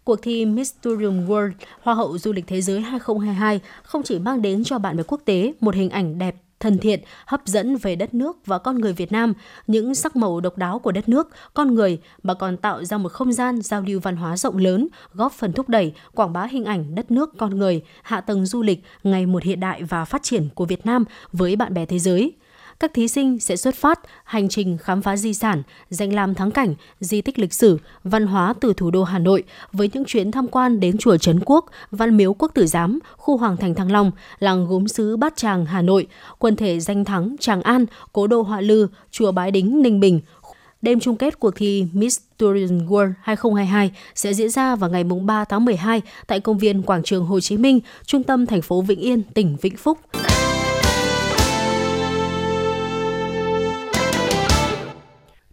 [0.04, 1.52] Cuộc thi Miss Tourism World
[1.82, 5.20] Hoa hậu du lịch thế giới 2022 không chỉ mang đến cho bạn bè quốc
[5.24, 8.92] tế một hình ảnh đẹp thân thiện, hấp dẫn về đất nước và con người
[8.92, 9.32] Việt Nam,
[9.66, 13.12] những sắc màu độc đáo của đất nước, con người mà còn tạo ra một
[13.12, 16.64] không gian giao lưu văn hóa rộng lớn, góp phần thúc đẩy, quảng bá hình
[16.64, 20.22] ảnh đất nước, con người, hạ tầng du lịch ngày một hiện đại và phát
[20.22, 22.32] triển của Việt Nam với bạn bè thế giới
[22.80, 26.50] các thí sinh sẽ xuất phát hành trình khám phá di sản, danh lam thắng
[26.50, 30.30] cảnh, di tích lịch sử, văn hóa từ thủ đô Hà Nội với những chuyến
[30.30, 33.92] tham quan đến chùa Trấn Quốc, Văn Miếu Quốc Tử Giám, khu Hoàng Thành Thăng
[33.92, 36.06] Long, làng gốm sứ Bát Tràng Hà Nội,
[36.38, 40.20] quần thể danh thắng Tràng An, cố đô Họa Lư, chùa Bái Đính Ninh Bình,
[40.82, 45.44] Đêm chung kết cuộc thi Miss Tourism World 2022 sẽ diễn ra vào ngày 3
[45.44, 49.00] tháng 12 tại công viên Quảng trường Hồ Chí Minh, trung tâm thành phố Vĩnh
[49.00, 49.98] Yên, tỉnh Vĩnh Phúc.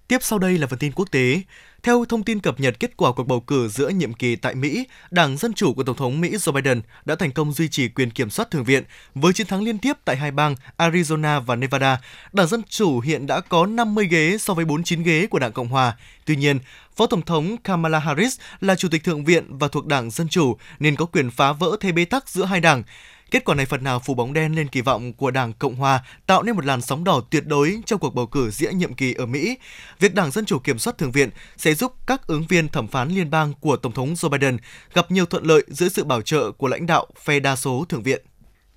[0.07, 1.41] Tiếp sau đây là phần tin quốc tế.
[1.83, 4.87] Theo thông tin cập nhật kết quả cuộc bầu cử giữa nhiệm kỳ tại Mỹ,
[5.11, 8.11] Đảng Dân Chủ của Tổng thống Mỹ Joe Biden đã thành công duy trì quyền
[8.11, 8.83] kiểm soát Thượng viện
[9.15, 12.01] với chiến thắng liên tiếp tại hai bang Arizona và Nevada.
[12.33, 15.67] Đảng Dân Chủ hiện đã có 50 ghế so với 49 ghế của Đảng Cộng
[15.67, 15.97] Hòa.
[16.25, 16.59] Tuy nhiên,
[16.95, 20.57] Phó Tổng thống Kamala Harris là Chủ tịch Thượng viện và thuộc Đảng Dân Chủ
[20.79, 22.83] nên có quyền phá vỡ thế bế tắc giữa hai đảng.
[23.31, 26.03] Kết quả này phần nào phủ bóng đen lên kỳ vọng của Đảng Cộng Hòa,
[26.25, 29.13] tạo nên một làn sóng đỏ tuyệt đối trong cuộc bầu cử giữa nhiệm kỳ
[29.13, 29.57] ở Mỹ.
[29.99, 33.09] Việc Đảng Dân Chủ kiểm soát Thượng viện sẽ giúp các ứng viên thẩm phán
[33.09, 34.57] liên bang của Tổng thống Joe Biden
[34.93, 38.03] gặp nhiều thuận lợi dưới sự bảo trợ của lãnh đạo phe đa số Thượng
[38.03, 38.21] viện.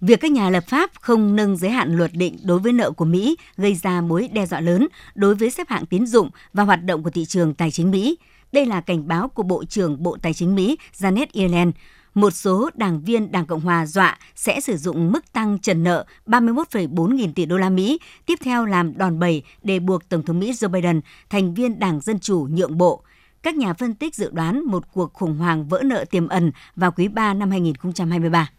[0.01, 3.05] Việc các nhà lập pháp không nâng giới hạn luật định đối với nợ của
[3.05, 6.85] Mỹ gây ra mối đe dọa lớn đối với xếp hạng tín dụng và hoạt
[6.85, 8.19] động của thị trường tài chính Mỹ.
[8.53, 11.73] Đây là cảnh báo của Bộ trưởng Bộ Tài chính Mỹ Janet Yellen.
[12.15, 16.05] Một số đảng viên Đảng Cộng hòa dọa sẽ sử dụng mức tăng trần nợ
[16.27, 20.39] 31,4 nghìn tỷ đô la Mỹ tiếp theo làm đòn bẩy để buộc Tổng thống
[20.41, 21.01] Mỹ Joe Biden,
[21.31, 23.03] thành viên Đảng Dân Chủ nhượng bộ.
[23.43, 26.93] Các nhà phân tích dự đoán một cuộc khủng hoảng vỡ nợ tiềm ẩn vào
[26.93, 28.51] quý 3 năm 2023.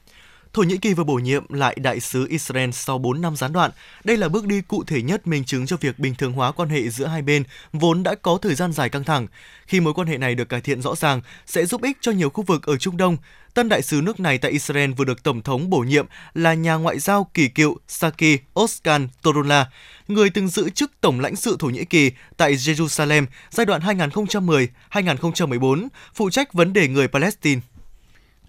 [0.54, 3.72] Thổ Nhĩ Kỳ vừa bổ nhiệm lại đại sứ Israel sau 4 năm gián đoạn.
[4.04, 6.70] Đây là bước đi cụ thể nhất minh chứng cho việc bình thường hóa quan
[6.70, 7.44] hệ giữa hai bên
[7.74, 9.28] vốn đã có thời gian dài căng thẳng.
[9.68, 12.30] Khi mối quan hệ này được cải thiện rõ ràng, sẽ giúp ích cho nhiều
[12.30, 13.18] khu vực ở Trung Đông.
[13.54, 16.76] Tân đại sứ nước này tại Israel vừa được Tổng thống bổ nhiệm là nhà
[16.76, 19.70] ngoại giao kỳ cựu Saki Oskan Torunla,
[20.08, 25.88] người từng giữ chức Tổng lãnh sự Thổ Nhĩ Kỳ tại Jerusalem giai đoạn 2010-2014,
[26.14, 27.62] phụ trách vấn đề người Palestine.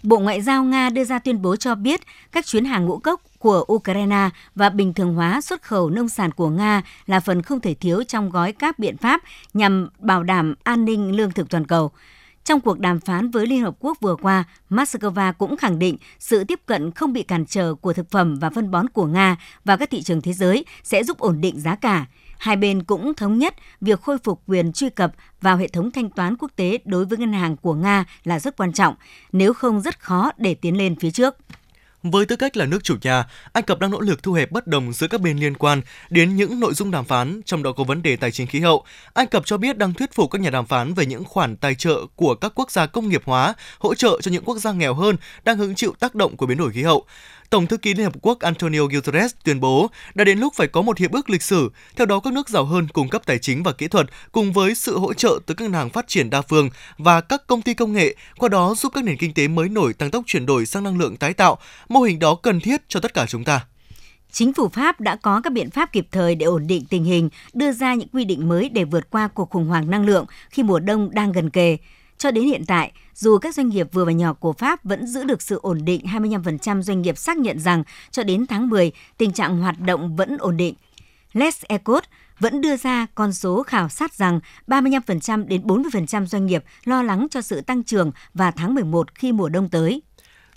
[0.03, 3.21] Bộ Ngoại giao Nga đưa ra tuyên bố cho biết các chuyến hàng ngũ cốc
[3.39, 7.59] của Ukraine và bình thường hóa xuất khẩu nông sản của Nga là phần không
[7.59, 9.21] thể thiếu trong gói các biện pháp
[9.53, 11.91] nhằm bảo đảm an ninh lương thực toàn cầu.
[12.43, 16.43] Trong cuộc đàm phán với Liên Hợp Quốc vừa qua, Moscow cũng khẳng định sự
[16.43, 19.77] tiếp cận không bị cản trở của thực phẩm và phân bón của Nga vào
[19.77, 22.05] các thị trường thế giới sẽ giúp ổn định giá cả.
[22.41, 25.11] Hai bên cũng thống nhất việc khôi phục quyền truy cập
[25.41, 28.57] vào hệ thống thanh toán quốc tế đối với ngân hàng của Nga là rất
[28.57, 28.95] quan trọng,
[29.31, 31.35] nếu không rất khó để tiến lên phía trước.
[32.03, 34.67] Với tư cách là nước chủ nhà, Ai Cập đang nỗ lực thu hẹp bất
[34.67, 37.83] đồng giữa các bên liên quan đến những nội dung đàm phán, trong đó có
[37.83, 38.85] vấn đề tài chính khí hậu.
[39.13, 41.75] Ai Cập cho biết đang thuyết phục các nhà đàm phán về những khoản tài
[41.75, 44.93] trợ của các quốc gia công nghiệp hóa, hỗ trợ cho những quốc gia nghèo
[44.93, 47.05] hơn đang hứng chịu tác động của biến đổi khí hậu.
[47.51, 50.81] Tổng thư ký Liên Hợp Quốc Antonio Guterres tuyên bố đã đến lúc phải có
[50.81, 53.63] một hiệp ước lịch sử, theo đó các nước giàu hơn cung cấp tài chính
[53.63, 56.41] và kỹ thuật cùng với sự hỗ trợ từ các ngân hàng phát triển đa
[56.41, 59.69] phương và các công ty công nghệ, qua đó giúp các nền kinh tế mới
[59.69, 61.57] nổi tăng tốc chuyển đổi sang năng lượng tái tạo.
[61.89, 63.65] Mô hình đó cần thiết cho tất cả chúng ta.
[64.31, 67.29] Chính phủ Pháp đã có các biện pháp kịp thời để ổn định tình hình,
[67.53, 70.63] đưa ra những quy định mới để vượt qua cuộc khủng hoảng năng lượng khi
[70.63, 71.77] mùa đông đang gần kề.
[72.21, 75.23] Cho đến hiện tại, dù các doanh nghiệp vừa và nhỏ của Pháp vẫn giữ
[75.23, 79.31] được sự ổn định, 25% doanh nghiệp xác nhận rằng cho đến tháng 10, tình
[79.31, 80.75] trạng hoạt động vẫn ổn định.
[81.33, 82.03] Les Ecot
[82.39, 87.27] vẫn đưa ra con số khảo sát rằng 35% đến 40% doanh nghiệp lo lắng
[87.31, 90.01] cho sự tăng trưởng vào tháng 11 khi mùa đông tới.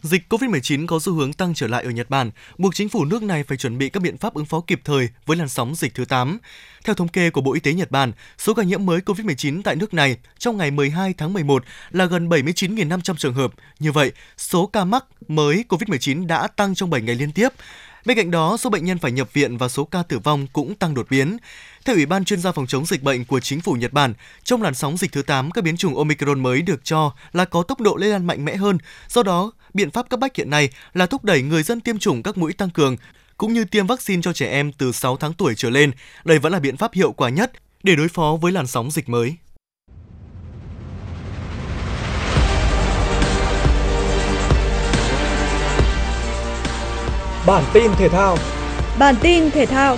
[0.04, 3.22] Dịch COVID-19 có xu hướng tăng trở lại ở Nhật Bản, buộc chính phủ nước
[3.22, 5.94] này phải chuẩn bị các biện pháp ứng phó kịp thời với làn sóng dịch
[5.94, 6.38] thứ 8.
[6.84, 9.76] Theo thống kê của Bộ Y tế Nhật Bản, số ca nhiễm mới COVID-19 tại
[9.76, 13.52] nước này trong ngày 12 tháng 11 là gần 79.500 trường hợp.
[13.78, 17.48] Như vậy, số ca mắc mới COVID-19 đã tăng trong 7 ngày liên tiếp.
[18.04, 20.74] Bên cạnh đó, số bệnh nhân phải nhập viện và số ca tử vong cũng
[20.74, 21.36] tăng đột biến.
[21.84, 24.62] Theo Ủy ban chuyên gia phòng chống dịch bệnh của chính phủ Nhật Bản, trong
[24.62, 27.80] làn sóng dịch thứ 8, các biến chủng Omicron mới được cho là có tốc
[27.80, 28.78] độ lây lan mạnh mẽ hơn.
[29.08, 32.22] Do đó, biện pháp cấp bách hiện nay là thúc đẩy người dân tiêm chủng
[32.22, 32.96] các mũi tăng cường,
[33.36, 35.90] cũng như tiêm vaccine cho trẻ em từ 6 tháng tuổi trở lên.
[36.24, 37.52] Đây vẫn là biện pháp hiệu quả nhất
[37.82, 39.34] để đối phó với làn sóng dịch mới.
[47.46, 48.38] Bản tin thể thao
[48.98, 49.96] Bản tin thể thao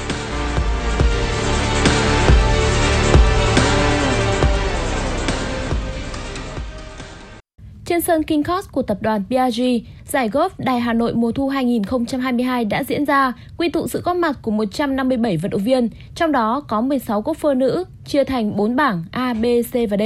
[7.87, 9.63] Trên sân King Cross của tập đoàn BRG,
[10.05, 14.17] giải golf Đài Hà Nội mùa thu 2022 đã diễn ra, quy tụ sự góp
[14.17, 18.77] mặt của 157 vận động viên, trong đó có 16 golfer nữ, chia thành 4
[18.77, 20.03] bảng A, B, C và D.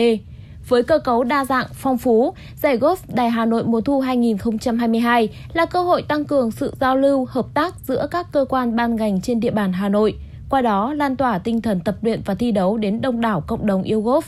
[0.69, 5.29] Với cơ cấu đa dạng, phong phú, giải golf Đài Hà Nội mùa thu 2022
[5.53, 8.97] là cơ hội tăng cường sự giao lưu, hợp tác giữa các cơ quan ban
[8.97, 10.15] ngành trên địa bàn Hà Nội,
[10.51, 13.67] qua đó lan tỏa tinh thần tập luyện và thi đấu đến đông đảo cộng
[13.67, 14.23] đồng yêu golf.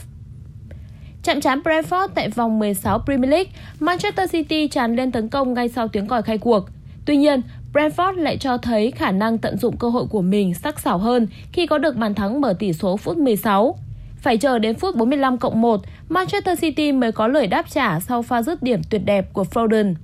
[1.23, 5.69] Chạm trán Brentford tại vòng 16 Premier League, Manchester City tràn lên tấn công ngay
[5.69, 6.65] sau tiếng còi khai cuộc.
[7.05, 7.41] Tuy nhiên,
[7.73, 11.27] Brentford lại cho thấy khả năng tận dụng cơ hội của mình sắc sảo hơn
[11.51, 13.75] khi có được bàn thắng mở tỷ số phút 16.
[14.17, 18.21] Phải chờ đến phút 45 cộng 1, Manchester City mới có lời đáp trả sau
[18.21, 19.95] pha dứt điểm tuyệt đẹp của Foden.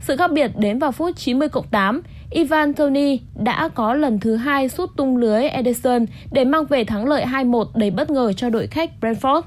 [0.00, 4.36] Sự khác biệt đến vào phút 90 cộng 8, Ivan Tony đã có lần thứ
[4.36, 8.50] hai sút tung lưới Ederson để mang về thắng lợi 2-1 đầy bất ngờ cho
[8.50, 9.42] đội khách Brentford.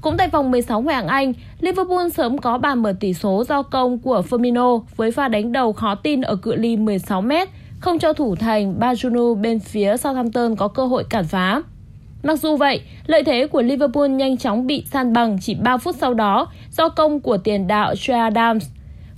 [0.00, 3.62] Cũng tại vòng 16 Ngoại hạng Anh, Liverpool sớm có bàn mở tỷ số do
[3.62, 7.32] công của Firmino với pha đánh đầu khó tin ở cự ly 16 m
[7.80, 11.62] không cho thủ thành Bajunu bên phía Southampton có cơ hội cản phá.
[12.22, 15.96] Mặc dù vậy, lợi thế của Liverpool nhanh chóng bị san bằng chỉ 3 phút
[15.98, 18.66] sau đó do công của tiền đạo Shea Adams.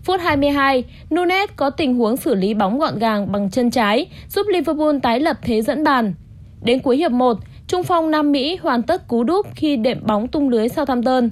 [0.05, 4.47] Phút 22, Nunes có tình huống xử lý bóng gọn gàng bằng chân trái, giúp
[4.53, 6.15] Liverpool tái lập thế dẫn bàn.
[6.63, 7.39] Đến cuối hiệp 1,
[7.73, 11.31] Trung phong Nam Mỹ hoàn tất cú đúp khi đệm bóng tung lưới Southampton.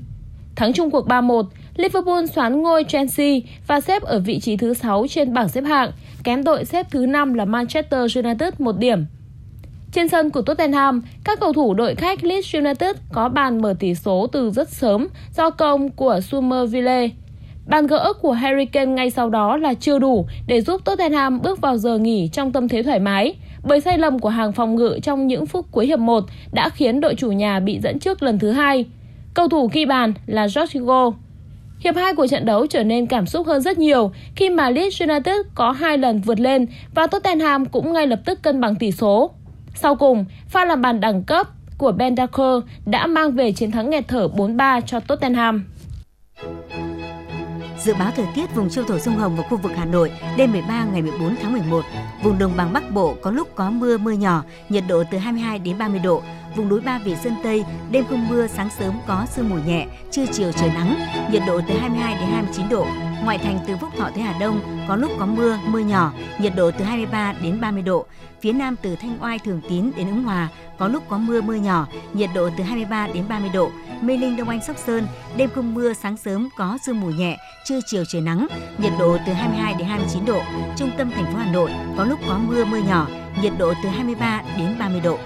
[0.57, 1.45] Thắng chung cuộc 3-1,
[1.77, 3.35] Liverpool xoán ngôi Chelsea
[3.67, 5.91] và xếp ở vị trí thứ 6 trên bảng xếp hạng,
[6.25, 9.07] kém đội xếp thứ 5 là Manchester United một điểm.
[9.93, 13.95] Trên sân của Tottenham, các cầu thủ đội khách Leeds United có bàn mở tỷ
[13.95, 17.09] số từ rất sớm do công của Somerville.
[17.67, 21.61] Bàn gỡ của Harry Kane ngay sau đó là chưa đủ để giúp Tottenham bước
[21.61, 24.99] vào giờ nghỉ trong tâm thế thoải mái, bởi sai lầm của hàng phòng ngự
[25.03, 28.39] trong những phút cuối hiệp 1 đã khiến đội chủ nhà bị dẫn trước lần
[28.39, 28.85] thứ hai.
[29.35, 31.13] Cầu thủ ghi bàn là Jorginho.
[31.81, 35.03] Hiệp 2 của trận đấu trở nên cảm xúc hơn rất nhiều khi mà Leeds
[35.03, 38.93] United có hai lần vượt lên và Tottenham cũng ngay lập tức cân bằng tỷ
[38.93, 39.31] số.
[39.75, 41.49] Sau cùng, pha làm bàn đẳng cấp
[41.79, 45.65] của Ben Darker đã mang về chiến thắng nghẹt thở 4-3 cho Tottenham.
[47.85, 50.53] Dự báo thời tiết vùng châu thổ sông Hồng và khu vực Hà Nội đêm
[50.53, 51.85] 13 ngày 14 tháng 11,
[52.23, 55.59] vùng đồng bằng Bắc Bộ có lúc có mưa mưa nhỏ, nhiệt độ từ 22
[55.59, 56.23] đến 30 độ.
[56.57, 59.87] Vùng núi Ba Vì Sơn Tây đêm không mưa, sáng sớm có sương mù nhẹ,
[60.11, 60.99] trưa chiều trời nắng,
[61.33, 62.87] nhiệt độ từ 22 đến 29 độ.
[63.25, 66.53] Ngoại thành từ Phúc Thọ tới Hà Đông có lúc có mưa, mưa nhỏ, nhiệt
[66.57, 68.07] độ từ 23 đến 30 độ.
[68.41, 70.49] Phía Nam từ Thanh Oai, Thường Tín đến Ứng Hòa
[70.79, 73.71] có lúc có mưa, mưa nhỏ, nhiệt độ từ 23 đến 30 độ.
[74.01, 75.07] Mê Linh, Đông Anh, Sóc Sơn
[75.37, 78.47] đêm không mưa, sáng sớm có sương mù nhẹ, trưa chiều trời nắng,
[78.79, 80.43] nhiệt độ từ 22 đến 29 độ.
[80.77, 83.07] Trung tâm thành phố Hà Nội có lúc có mưa, mưa nhỏ,
[83.43, 85.19] nhiệt độ từ 23 đến 30 độ.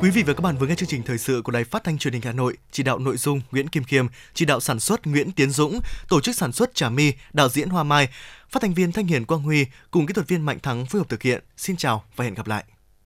[0.00, 1.98] Quý vị và các bạn vừa nghe chương trình thời sự của Đài Phát thanh
[1.98, 5.06] Truyền hình Hà Nội, chỉ đạo nội dung Nguyễn Kim Khiêm, chỉ đạo sản xuất
[5.06, 8.08] Nguyễn Tiến Dũng, tổ chức sản xuất Trà My, đạo diễn Hoa Mai,
[8.50, 11.08] phát thanh viên Thanh Hiền Quang Huy cùng kỹ thuật viên Mạnh Thắng phối hợp
[11.08, 11.44] thực hiện.
[11.56, 12.64] Xin chào và hẹn gặp lại.